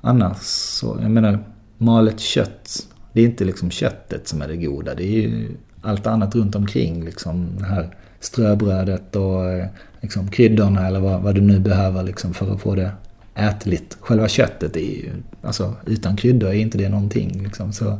[0.00, 1.38] annars så, jag menar,
[1.78, 2.86] malet kött.
[3.12, 4.94] Det är inte liksom köttet som är det goda.
[4.94, 7.04] Det är ju allt annat runt omkring.
[7.04, 9.66] Liksom det här ströbrödet och eh,
[10.00, 12.90] liksom kryddorna eller vad, vad du nu behöver liksom för att få det
[13.34, 13.96] ätligt.
[14.00, 15.10] Själva köttet är ju,
[15.42, 17.42] alltså utan kryddor är inte det någonting.
[17.44, 17.72] Liksom.
[17.72, 17.98] Så,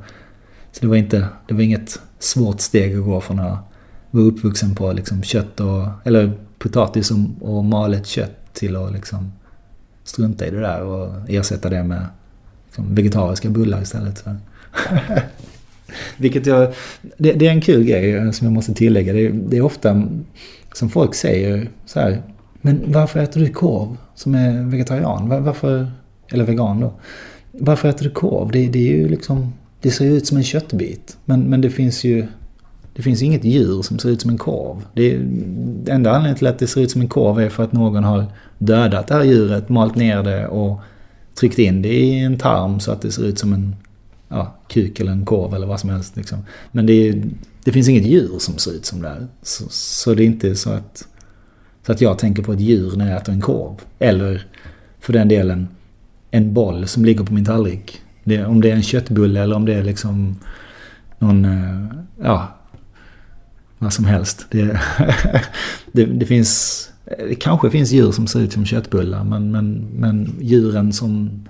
[0.72, 3.58] så det var inte, det var inget svårt steg att gå från att
[4.10, 9.32] vara uppvuxen på liksom kött och, eller potatis och, och malet kött till att liksom
[10.04, 12.06] strunta i det där och ersätta det med
[12.66, 14.18] liksom vegetariska bullar istället.
[14.18, 14.36] Så.
[16.16, 16.74] Vilket jag,
[17.16, 19.12] det, det är en kul grej som jag måste tillägga.
[19.12, 20.02] Det är, det är ofta
[20.72, 22.22] som folk säger så här.
[22.60, 25.28] Men varför äter du korv som är vegetarian?
[25.28, 25.90] Var, varför,
[26.32, 26.92] eller vegan då.
[27.52, 28.50] Varför äter du korv?
[28.50, 31.16] Det, det är ju liksom, det ser ju ut som en köttbit.
[31.24, 32.26] Men, men det finns ju
[32.94, 34.84] det finns inget djur som ser ut som en korv.
[34.94, 35.16] Det är,
[35.86, 38.26] enda anledningen till att det ser ut som en korv är för att någon har
[38.58, 40.80] dödat det här djuret, malt ner det och
[41.34, 43.76] tryckt in det i en tarm så att det ser ut som en
[44.28, 46.16] ja, kuk eller en korv eller vad som helst.
[46.16, 46.38] Liksom.
[46.72, 47.22] Men det, är,
[47.64, 49.26] det finns inget djur som ser ut som det här.
[49.42, 51.06] Så, så det är inte så att
[51.86, 53.74] Så att jag tänker på ett djur när jag äter en korv.
[53.98, 54.46] Eller
[55.00, 55.68] för den delen
[56.30, 58.00] en boll som ligger på min tallrik.
[58.30, 60.36] Det, om det är en köttbulle eller om det är liksom
[61.18, 61.86] någon, eh,
[62.22, 62.48] ja,
[63.78, 64.46] vad som helst.
[64.50, 64.80] Det,
[65.92, 70.34] det, det finns, det kanske finns djur som ser ut som köttbullar men, men, men
[70.40, 71.42] djuren som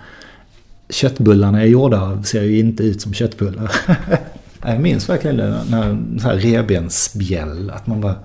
[0.88, 3.72] köttbullarna är gjorda av ser ju inte ut som köttbullar.
[4.64, 8.16] Jag minns verkligen det när så här revbensspjäll, att man bara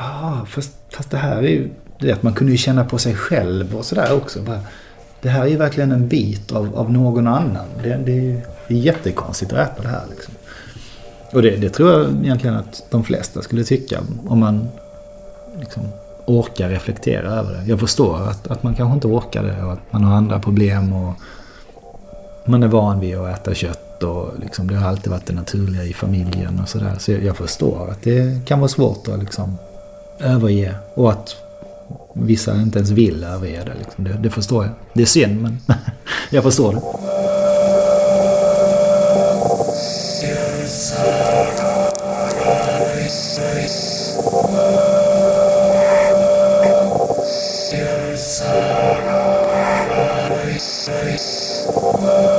[0.00, 1.70] Ah, fast, fast det här är ju...
[1.98, 4.42] Du vet, man kunde ju känna på sig själv och sådär också.
[4.42, 4.60] Bara,
[5.22, 7.66] det här är ju verkligen en bit av, av någon annan.
[7.82, 10.34] Det, det, är ju det är jättekonstigt att äta det här liksom.
[11.32, 14.68] Och det, det tror jag egentligen att de flesta skulle tycka om man
[15.60, 15.82] liksom
[16.26, 17.64] orkar reflektera över det.
[17.66, 20.92] Jag förstår att, att man kanske inte orkar det och att man har andra problem
[20.92, 21.14] och
[22.44, 25.84] man är van vid att äta kött och liksom, det har alltid varit det naturliga
[25.84, 26.94] i familjen och sådär.
[26.98, 29.58] Så jag, jag förstår att det kan vara svårt att liksom
[30.20, 31.36] överge och att
[32.14, 33.74] vissa inte ens vill överge det.
[33.78, 34.04] Liksom.
[34.04, 34.74] Det, det förstår jag.
[34.94, 35.58] Det är synd men
[36.30, 36.80] jag förstår det.
[52.00, 52.37] Kan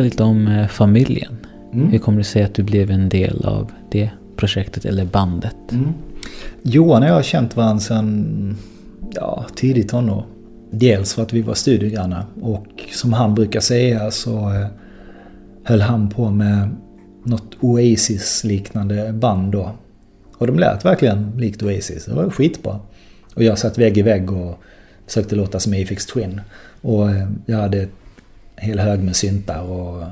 [0.00, 1.36] berätta lite om eh, familjen?
[1.72, 1.88] Mm.
[1.88, 5.56] Hur kommer det sig att du blev en del av det projektet eller bandet?
[5.72, 5.92] Mm.
[6.62, 8.56] Johan och jag har känt varandra sedan
[9.14, 10.24] ja, tidigt tonår.
[10.70, 14.66] Dels för att vi var studiegrannar och som han brukar säga så eh,
[15.64, 16.70] höll han på med
[17.24, 19.70] något Oasis-liknande band då.
[20.38, 22.04] Och de lät verkligen likt Oasis.
[22.04, 22.80] Det var skitbra.
[23.34, 24.58] Och jag satt vägg i vägg och
[25.06, 26.40] försökte låta som Aphex Twin.
[26.82, 27.88] Och eh, jag hade en
[28.60, 30.04] hel hög med syntar och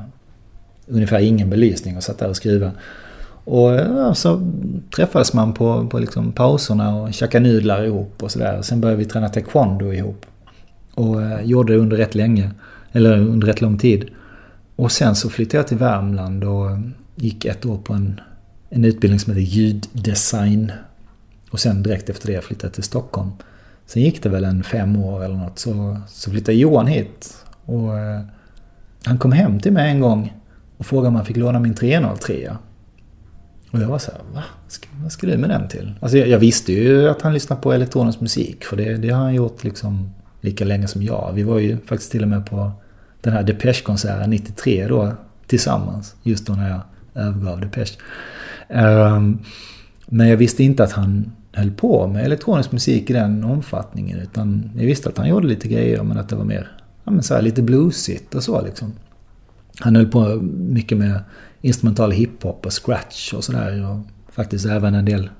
[0.87, 2.73] ungefär ingen belysning och satt där och skruvade.
[3.45, 4.53] Och ja, så
[4.97, 8.63] träffades man på, på liksom pauserna och käkade nudlar ihop och sådär.
[8.63, 10.27] Sen började vi träna taekwondo ihop.
[10.95, 12.51] Och eh, gjorde det under rätt länge.
[12.93, 14.11] Eller under rätt lång tid.
[14.77, 16.71] Och sen så flyttade jag till Värmland och
[17.15, 18.21] gick ett år på en,
[18.71, 20.73] en utbildning som heter ljuddesign.
[21.51, 23.31] Och sen direkt efter det flyttade jag till Stockholm.
[23.87, 27.45] Sen gick det väl en fem år eller något så, så flyttade Johan hit.
[27.65, 28.21] Och eh,
[29.09, 30.35] han kom hem till mig en gång
[30.77, 32.51] och frågade om han fick låna min 303.
[33.71, 34.45] Och jag var så här, va?
[35.03, 35.95] Vad ska du med den till?
[36.01, 38.65] Alltså jag, jag visste ju att han lyssnade på elektronisk musik.
[38.65, 41.33] För det, det har han gjort liksom lika länge som jag.
[41.35, 42.73] Vi var ju faktiskt till och med på
[43.21, 45.13] den här Depeche-konserten 93 då
[45.47, 46.15] tillsammans.
[46.23, 46.81] Just då när jag
[47.15, 47.99] övergav Depeche.
[48.69, 49.39] Um,
[50.07, 54.19] men jag visste inte att han höll på med elektronisk musik i den omfattningen.
[54.19, 56.71] Utan jag visste att han gjorde lite grejer men att det var mer
[57.09, 58.93] ja, men så här, lite bluesigt och så liksom.
[59.79, 60.25] Han höll på
[60.59, 61.21] mycket med
[61.61, 63.91] instrumental hiphop och scratch och sådär.
[63.91, 63.99] Och
[64.33, 65.31] faktiskt även en del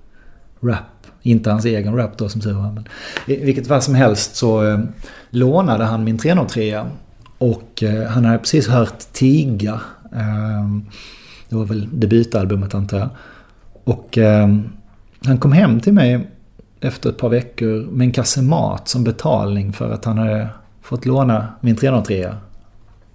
[0.61, 1.07] rap.
[1.23, 2.73] Inte hans egen rap då som tur var.
[2.73, 2.85] Men
[3.27, 4.81] i vilket fall som helst så eh,
[5.31, 6.85] lånade han min 303
[7.39, 9.81] Och eh, han hade precis hört Tiga.
[10.13, 10.79] Eh,
[11.49, 13.09] det var väl debutalbumet antar jag.
[13.85, 14.49] Och eh,
[15.25, 16.29] han kom hem till mig
[16.81, 20.49] efter ett par veckor med en kasse mat som betalning för att han hade
[20.89, 22.35] fått låna min 303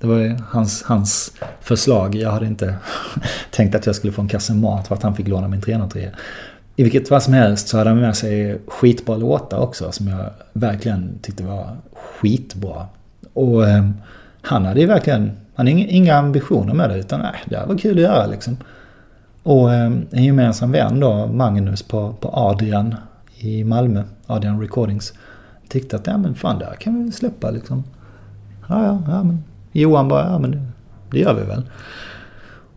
[0.03, 2.15] det var ju hans, hans förslag.
[2.15, 2.75] Jag hade inte
[3.51, 6.11] tänkt att jag skulle få en kasse mat för att han fick låna min 303.
[6.75, 10.29] I vilket fall som helst så hade han med sig skitbra låtar också som jag
[10.53, 12.85] verkligen tyckte var skitbra.
[13.33, 13.89] Och eh,
[14.41, 17.77] han hade ju verkligen, han hade inga ambitioner med det utan nej, det här var
[17.77, 18.57] kul att göra liksom.
[19.43, 22.95] Och eh, en gemensam vän då, Magnus på, på Adrian
[23.37, 25.13] i Malmö, Adrian Recordings,
[25.73, 27.83] tyckte att ja men fan det här kan vi släppa liksom.
[28.69, 30.61] Ja, ja, ja men Johan bara, ja men det,
[31.11, 31.69] det gör vi väl.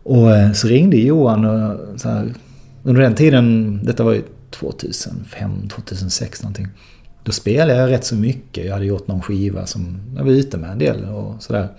[0.03, 2.33] Och eh, så ringde Johan och eh, så här,
[2.83, 6.67] under den tiden, detta var ju 2005, 2006 någonting.
[7.23, 8.65] Då spelade jag rätt så mycket.
[8.65, 11.69] Jag hade gjort någon skiva som jag var ute med en del och sådär.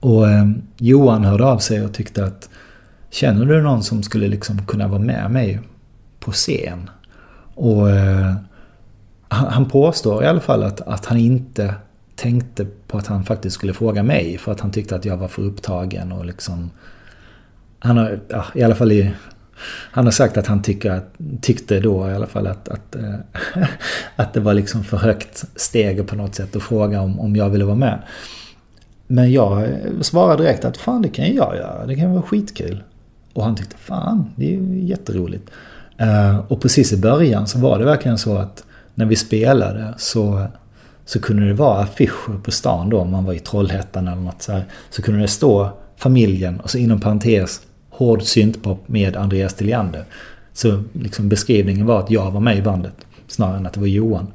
[0.00, 2.48] Och eh, Johan hörde av sig och tyckte att
[3.10, 5.60] Känner du någon som skulle liksom kunna vara med mig
[6.20, 6.90] på scen?
[7.54, 8.34] Och eh,
[9.28, 11.74] han påstår i alla fall att, att han inte
[12.16, 15.28] tänkte på att han faktiskt skulle fråga mig för att han tyckte att jag var
[15.28, 16.70] för upptagen och liksom...
[17.78, 19.10] Han har, ja, i alla fall i...
[19.90, 23.14] Han har sagt att han tycker, att- tyckte då i alla fall att, att, eh,
[24.16, 27.50] att det var liksom för högt steg på något sätt att fråga om, om jag
[27.50, 28.02] ville vara med.
[29.06, 29.68] Men jag
[30.00, 32.82] svarade direkt att fan det kan ju jag göra, det kan vara skitkul.
[33.32, 35.50] Och han tyckte fan det är ju jätteroligt.
[35.98, 38.64] Eh, och precis i början så var det verkligen så att
[38.98, 40.46] när vi spelade så,
[41.04, 44.42] så kunde det vara affischer på stan då om man var i Trollhättan eller något
[44.42, 44.64] så här.
[44.90, 50.04] Så kunde det stå familjen och så inom parentes hård syntpop med Andreas Tilliander.
[50.52, 52.94] Så liksom beskrivningen var att jag var med i bandet
[53.26, 54.26] snarare än att det var Johan.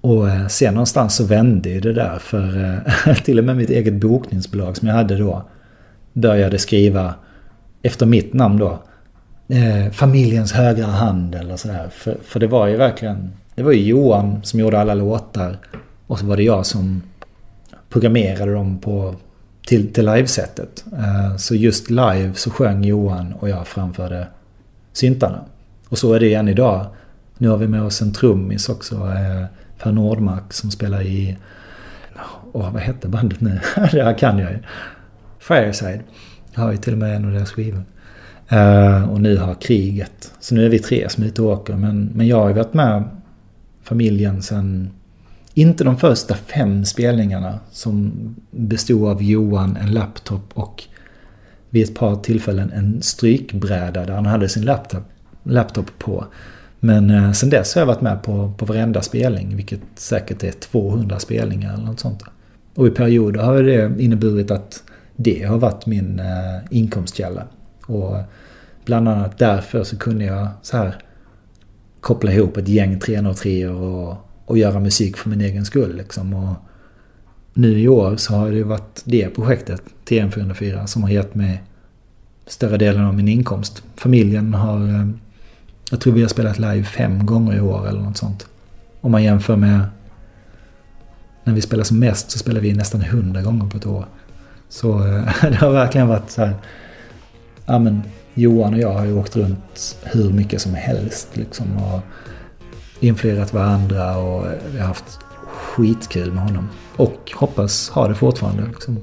[0.00, 3.70] Och eh, sen någonstans så vände ju det där för eh, till och med mitt
[3.70, 5.42] eget bokningsbolag som jag hade då
[6.12, 7.14] började skriva
[7.82, 8.82] efter mitt namn då
[9.48, 11.88] eh, familjens högra hand eller sådär.
[11.92, 15.58] För, för det var ju verkligen, det var ju Johan som gjorde alla låtar
[16.06, 17.02] och så var det jag som
[17.88, 19.14] programmerade dem på,
[19.66, 20.84] till, till livesättet.
[20.92, 24.26] Eh, så just live så sjöng Johan och jag framförde
[24.92, 25.44] syntarna.
[25.88, 26.86] Och så är det än idag.
[27.38, 29.46] Nu har vi med oss en trummis också, eh,
[29.78, 31.36] Per Nordmark som spelar i...
[32.52, 33.60] Åh, vad hette bandet nu?
[33.92, 34.58] det här kan jag ju.
[35.38, 36.00] Fireside.
[36.54, 37.82] Jag har ju till och med en av deras skivor.
[38.48, 40.32] Eh, och nu har kriget.
[40.40, 41.74] Så nu är vi tre som är ute och åker.
[41.74, 43.19] Men, men jag har ju varit med
[43.90, 44.90] familjen sen...
[45.54, 48.12] Inte de första fem spelningarna som
[48.50, 50.84] bestod av Johan, en laptop och
[51.70, 55.02] vid ett par tillfällen en strykbräda där han hade sin laptop,
[55.42, 56.24] laptop på.
[56.80, 60.52] Men eh, sen dess har jag varit med på, på varenda spelning, vilket säkert är
[60.52, 62.22] 200 spelningar eller något sånt.
[62.74, 64.82] Och i perioder har det inneburit att
[65.16, 67.42] det har varit min eh, inkomstkälla.
[67.86, 68.24] Och eh,
[68.84, 70.96] bland annat därför så kunde jag så här
[72.00, 75.96] koppla ihop ett gäng 303 och, och göra musik för min egen skull.
[75.96, 76.34] Liksom.
[76.34, 76.54] Och
[77.54, 81.62] nu i år så har det varit det projektet, TM404, som har gett mig
[82.46, 83.82] större delen av min inkomst.
[83.96, 85.08] Familjen har, eh,
[85.90, 88.46] jag tror vi har spelat live fem gånger i år eller något sånt.
[89.00, 89.80] Om man jämför med
[91.44, 94.06] när vi spelar som mest så spelar vi nästan hundra gånger på ett år.
[94.68, 96.54] Så eh, det har verkligen varit så här,
[97.66, 98.02] ja men
[98.34, 102.00] Johan och jag har ju åkt runt hur mycket som helst liksom och
[103.00, 106.68] influerat varandra och vi har haft skitkul med honom.
[106.96, 108.66] Och hoppas ha det fortfarande.
[108.66, 108.98] Liksom.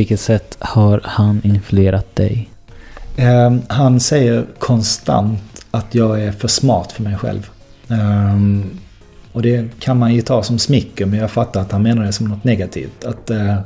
[0.00, 2.48] Vilket sätt har han influerat dig?
[3.18, 7.50] Um, han säger konstant att jag är för smart för mig själv.
[7.88, 8.70] Um,
[9.32, 12.12] och det kan man ju ta som smicker men jag fattar att han menar det
[12.12, 13.04] som något negativt.
[13.04, 13.56] Att uh,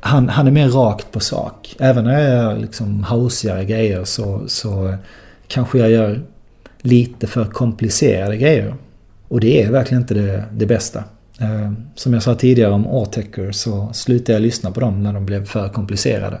[0.00, 1.76] han, han är mer rakt på sak.
[1.78, 4.96] Även när jag gör liksom hausigare grejer så, så
[5.48, 6.22] kanske jag gör
[6.80, 8.74] lite för komplicerade grejer.
[9.28, 11.04] Och det är verkligen inte det, det bästa.
[11.40, 15.26] Eh, som jag sa tidigare om Autechre så slutade jag lyssna på dem när de
[15.26, 16.40] blev för komplicerade.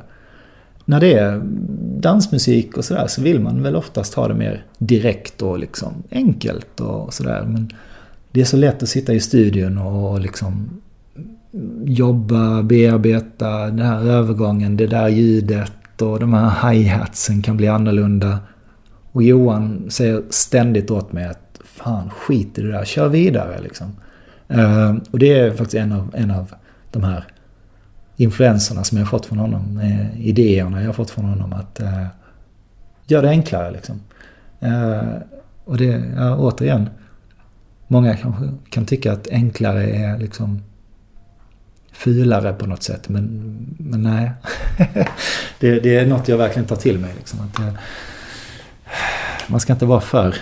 [0.84, 1.42] När det är
[2.00, 6.80] dansmusik och sådär så vill man väl oftast ha det mer direkt och liksom enkelt
[6.80, 7.44] och sådär.
[7.46, 7.70] Men
[8.32, 10.70] det är så lätt att sitta i studion och liksom
[11.84, 18.38] jobba, bearbeta den här övergången, det där ljudet och de här hi-hatsen kan bli annorlunda.
[19.12, 23.92] Och Johan säger ständigt åt mig att fan skit i det där, kör vidare liksom.
[24.50, 26.54] Ehm, och det är faktiskt en av, en av
[26.90, 27.24] de här
[28.16, 29.78] influenserna som jag har fått från honom.
[29.78, 32.06] Eh, idéerna jag har fått från honom att uh,
[33.06, 34.00] göra det enklare liksom.
[34.62, 35.14] Uh,
[35.64, 36.90] och det, ja, återigen,
[37.86, 40.62] många kanske kan tycka att enklare är liksom
[41.92, 43.08] fulare på något sätt.
[43.08, 44.30] Men, men nej.
[45.60, 47.14] det, det är något jag verkligen tar till mig.
[47.16, 47.72] Liksom, att, uh,
[49.48, 50.36] man ska inte vara för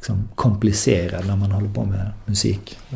[0.00, 2.78] liksom, komplicerad när man håller på med musik.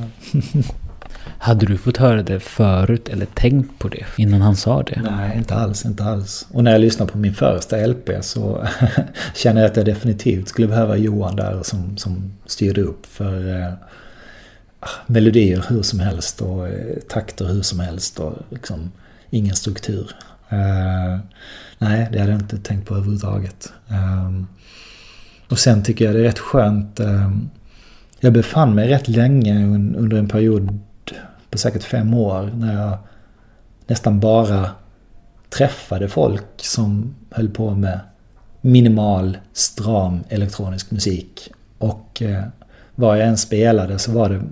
[1.39, 5.03] Hade du fått höra det förut eller tänkt på det innan han sa det?
[5.11, 6.47] Nej, inte alls, inte alls.
[6.53, 8.67] Och när jag lyssnar på min första LP så
[9.35, 13.73] känner jag att jag definitivt skulle behöva Johan där som, som styrde upp för eh,
[15.07, 18.93] melodier hur som helst och eh, takter hur som helst och liksom
[19.31, 20.11] ingen struktur.
[20.49, 21.19] Eh,
[21.79, 23.73] nej, det hade jag inte tänkt på överhuvudtaget.
[23.89, 24.31] Eh,
[25.49, 27.01] och sen tycker jag det är rätt skönt.
[27.01, 27.51] Ehm,
[28.21, 29.67] jag befann mig rätt länge
[29.97, 30.79] under en period
[31.51, 32.99] på säkert fem år när jag
[33.87, 34.71] nästan bara
[35.51, 38.01] träffade folk som höll på med
[38.61, 41.53] minimal, stram elektronisk musik.
[41.79, 42.45] Och eh,
[42.95, 44.43] var jag än spelade så var det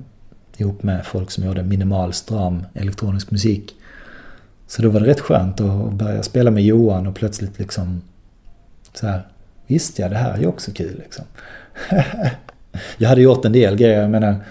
[0.57, 3.75] ihop med folk som gjorde minimal, stram elektronisk musik.
[4.67, 8.03] Så då var det rätt skönt att börja spela med Johan och plötsligt liksom
[8.93, 9.27] så här,
[9.67, 11.25] visst ja, det här är ju också kul liksom.
[12.99, 14.45] jag hade gjort en del grejer, jag menar,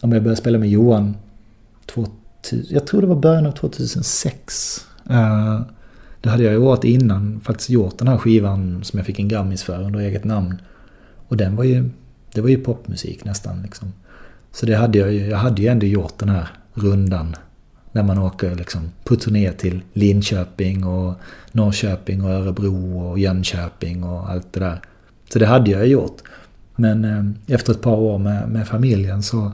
[0.00, 1.16] om jag började spela med Johan
[1.86, 4.86] 2000, jag tror det var början av 2006.
[5.10, 5.60] Uh, eh,
[6.20, 9.28] det hade jag ju året innan faktiskt gjort den här skivan som jag fick en
[9.28, 10.60] Grammis för under eget namn.
[11.28, 11.90] Och den var ju,
[12.34, 13.92] det var ju popmusik nästan liksom.
[14.52, 17.36] Så det hade jag ju, jag hade ju ändå gjort den här rundan.
[17.92, 21.14] När man åker liksom på turné till Linköping och
[21.52, 24.80] Norrköping och Örebro och Jönköping och allt det där.
[25.32, 26.22] Så det hade jag ju gjort.
[26.76, 29.52] Men eh, efter ett par år med, med familjen så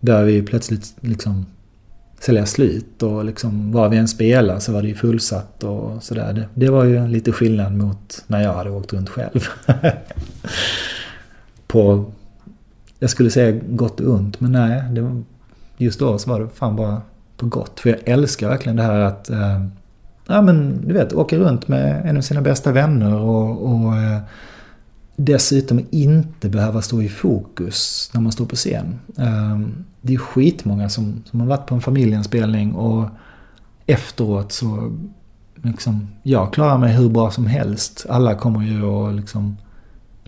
[0.00, 1.46] började vi plötsligt liksom
[2.20, 6.32] sälja slut och liksom var vi än spelade så var det ju fullsatt och sådär.
[6.32, 9.44] Det, det var ju lite skillnad mot när jag hade åkt runt själv.
[11.66, 12.04] På,
[12.98, 15.22] jag skulle säga gott och ont, men nej, det
[15.76, 17.02] just då så var det fan bara
[17.36, 17.80] på gott.
[17.80, 19.66] För jag älskar verkligen det här att, eh,
[20.26, 24.20] ja men du vet, åka runt med en av sina bästa vänner och, och eh,
[25.16, 28.98] dessutom inte behöva stå i fokus när man står på scen.
[29.18, 29.60] Eh,
[30.00, 33.08] det är skitmånga som, som har varit på en familjeinspelning och
[33.86, 34.96] efteråt så
[35.62, 38.06] liksom, jag klarar mig hur bra som helst.
[38.08, 39.56] Alla kommer ju och liksom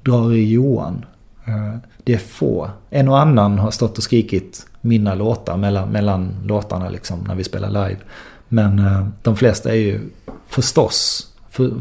[0.02, 1.04] drar i Johan.
[1.44, 2.70] Eh, det är få.
[2.90, 7.44] En och annan har stått och skrikit mina låtar mellan, mellan låtarna liksom när vi
[7.44, 8.00] spelar live.
[8.48, 10.00] Men eh, de flesta är ju
[10.48, 11.72] förstås för,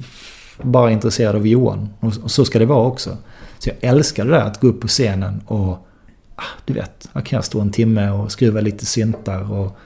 [0.62, 1.90] bara intresserade av Johan.
[2.00, 3.18] Och, och så ska det vara också.
[3.60, 5.88] Så jag älskar det där att gå upp på scenen och
[6.36, 9.78] ah, du vet, här kan jag stå en timme och skruva lite syntar och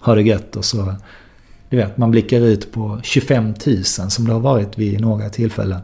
[0.00, 0.94] ha det gött och så
[1.72, 5.80] du vet, man blickar ut på 25 000 som det har varit vid några tillfällen.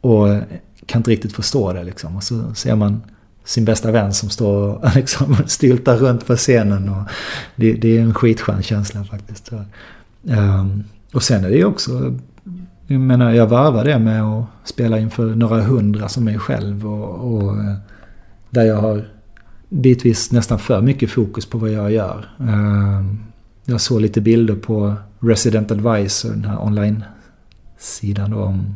[0.00, 0.26] Och
[0.86, 2.16] kan inte riktigt förstå det liksom.
[2.16, 3.02] Och så ser man
[3.46, 6.88] sin bästa vän som står och liksom styltar runt på scenen.
[6.88, 7.02] Och
[7.56, 9.46] det, det är en skitskön känsla faktiskt.
[9.46, 9.64] Så,
[10.28, 12.14] ehm, och sen är det ju också,
[12.86, 16.86] jag menar jag varvar det med att spela inför några hundra som mig själv.
[16.86, 17.74] Och, och eh,
[18.50, 19.08] där jag har
[19.68, 22.28] bitvis nästan för mycket fokus på vad jag gör.
[22.38, 23.24] Um,
[23.64, 28.74] jag såg lite bilder på Resident Advisor, den här online-sidan då om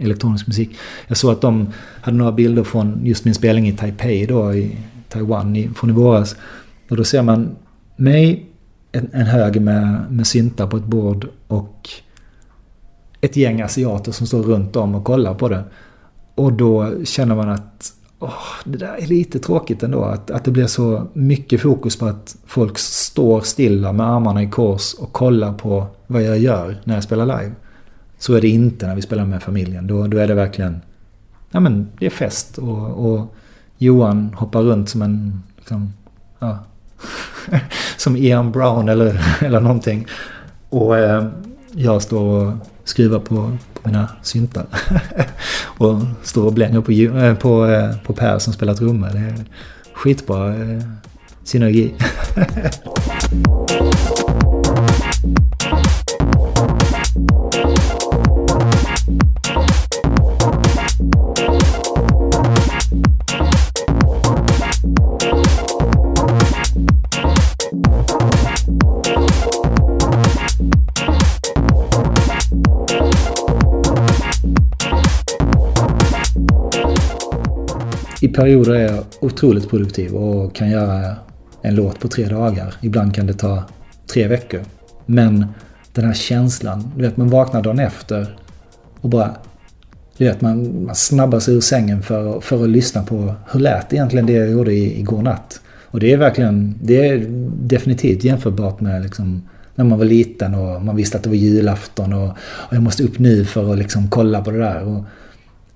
[0.00, 0.70] elektronisk musik.
[1.08, 1.68] Jag såg att de
[2.00, 4.76] hade några bilder från just min spelning i Taipei då i
[5.08, 6.36] Taiwan i, från i våras.
[6.90, 7.56] Och då ser man
[7.96, 8.46] mig,
[8.92, 11.88] en, en hög med, med syntar på ett bord och
[13.20, 15.64] ett gäng asiater som står runt om och kollar på det.
[16.34, 20.02] Och då känner man att åh, det där är lite tråkigt ändå.
[20.04, 24.50] Att, att det blir så mycket fokus på att folk står stilla med armarna i
[24.50, 27.52] kors och kollar på vad jag gör när jag spelar live.
[28.20, 29.86] Så är det inte när vi spelar med familjen.
[29.86, 30.80] Då, då är det verkligen...
[31.50, 33.34] Ja men det är fest och, och
[33.78, 35.42] Johan hoppar runt som en...
[35.56, 35.92] Liksom,
[36.38, 36.58] ja,
[37.96, 40.06] som Ian Brown eller, eller någonting.
[40.68, 41.26] Och eh,
[41.72, 42.52] jag står och
[42.84, 44.66] skruvar på, på mina syntar.
[45.78, 49.08] och står och blänger på, eh, på, eh, på Per som spelar trummor.
[49.12, 49.44] Det är
[49.94, 50.82] skitbra eh,
[51.44, 51.94] synergi.
[78.22, 81.16] I perioder är jag otroligt produktiv och kan göra
[81.62, 82.74] en låt på tre dagar.
[82.80, 83.62] Ibland kan det ta
[84.12, 84.60] tre veckor.
[85.06, 85.46] Men
[85.92, 88.36] den här känslan, du vet man vaknar dagen efter
[89.00, 89.30] och bara...
[90.16, 93.92] Du vet man, man snabbar sig ur sängen för, för att lyssna på hur lät
[93.92, 95.60] egentligen det jag gjorde igår natt.
[95.84, 97.26] Och det är verkligen, det är
[97.62, 102.12] definitivt jämförbart med liksom när man var liten och man visste att det var julafton
[102.12, 104.82] och, och jag måste upp nu för att liksom kolla på det där.
[104.82, 105.04] Och,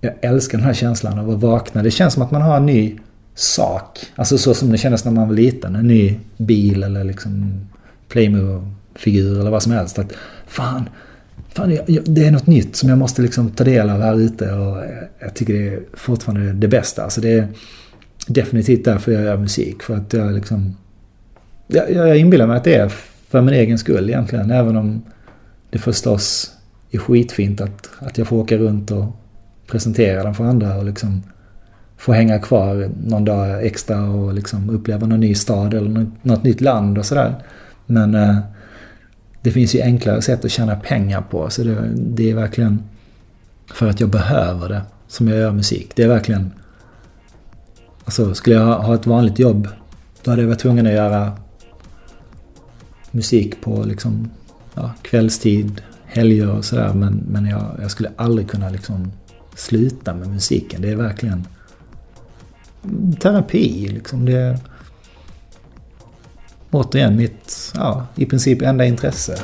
[0.05, 1.83] jag älskar den här känslan av att vakna.
[1.83, 2.99] Det känns som att man har en ny
[3.35, 3.99] sak.
[4.15, 5.77] Alltså så som det kändes när man var liten.
[5.77, 7.61] En ny bil eller liksom
[8.09, 9.99] Playmo-figur eller vad som helst.
[9.99, 10.13] Att
[10.47, 10.89] fan,
[11.55, 14.15] fan jag- jag- det är något nytt som jag måste liksom ta del av här
[14.21, 14.53] ute.
[14.53, 17.03] Och jag- jag tycker det är fortfarande det bästa.
[17.05, 17.49] Alltså det är
[18.27, 19.83] definitivt därför jag gör musik.
[19.83, 20.77] För att jag liksom...
[21.67, 22.89] Jag, jag inbillar mig att det är
[23.29, 24.51] för min egen skull egentligen.
[24.51, 25.03] Även om
[25.71, 26.51] det förstås
[26.91, 29.05] är skitfint att, att jag får åka runt och
[29.67, 31.23] presentera den för andra och liksom
[31.97, 36.61] få hänga kvar någon dag extra och liksom uppleva någon ny stad eller något, nytt
[36.61, 37.35] land och sådär.
[37.87, 38.39] Men eh,
[39.41, 42.83] det finns ju enklare sätt att tjäna pengar på så det, det är verkligen
[43.75, 45.93] för att jag behöver det som jag gör musik.
[45.95, 46.53] Det är verkligen...
[48.05, 49.69] Alltså skulle jag ha ett vanligt jobb
[50.23, 51.33] då hade jag varit tvungen att göra
[53.11, 54.31] musik på liksom
[54.75, 56.93] ja, kvällstid, helger och sådär.
[56.95, 59.13] Men, men jag, jag skulle aldrig kunna liksom
[59.55, 60.83] sluta med musiken.
[60.83, 61.47] Det är verkligen
[63.21, 64.25] terapi liksom.
[64.25, 64.59] Det är
[66.71, 69.39] återigen mitt, ja, i princip enda intresse.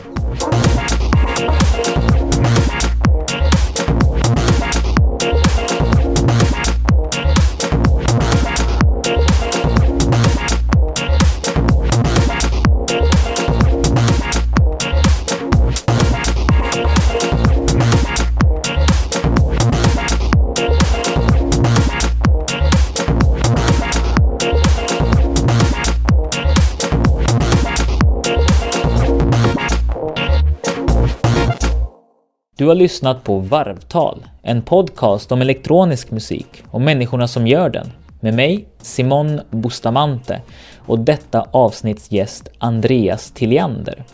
[32.60, 37.86] Du har lyssnat på Varvtal, en podcast om elektronisk musik och människorna som gör den.
[38.20, 40.40] Med mig, Simon Bustamante
[40.86, 44.04] och detta avsnitts gäst Andreas Tilliander.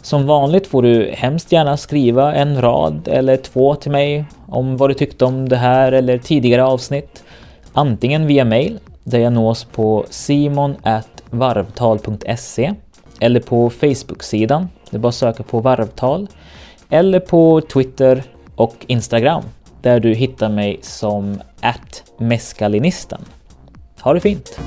[0.00, 4.90] Som vanligt får du hemskt gärna skriva en rad eller två till mig om vad
[4.90, 7.24] du tyckte om det här eller tidigare avsnitt.
[7.72, 12.74] Antingen via mail, där jag nås på simon.varvtal.se
[13.20, 16.28] eller på Facebook-sidan, det är bara att söka på Varvtal
[16.92, 18.22] eller på Twitter
[18.56, 19.44] och Instagram
[19.82, 21.40] där du hittar mig som
[22.18, 23.20] mescalinisten.
[24.00, 24.60] Ha det fint!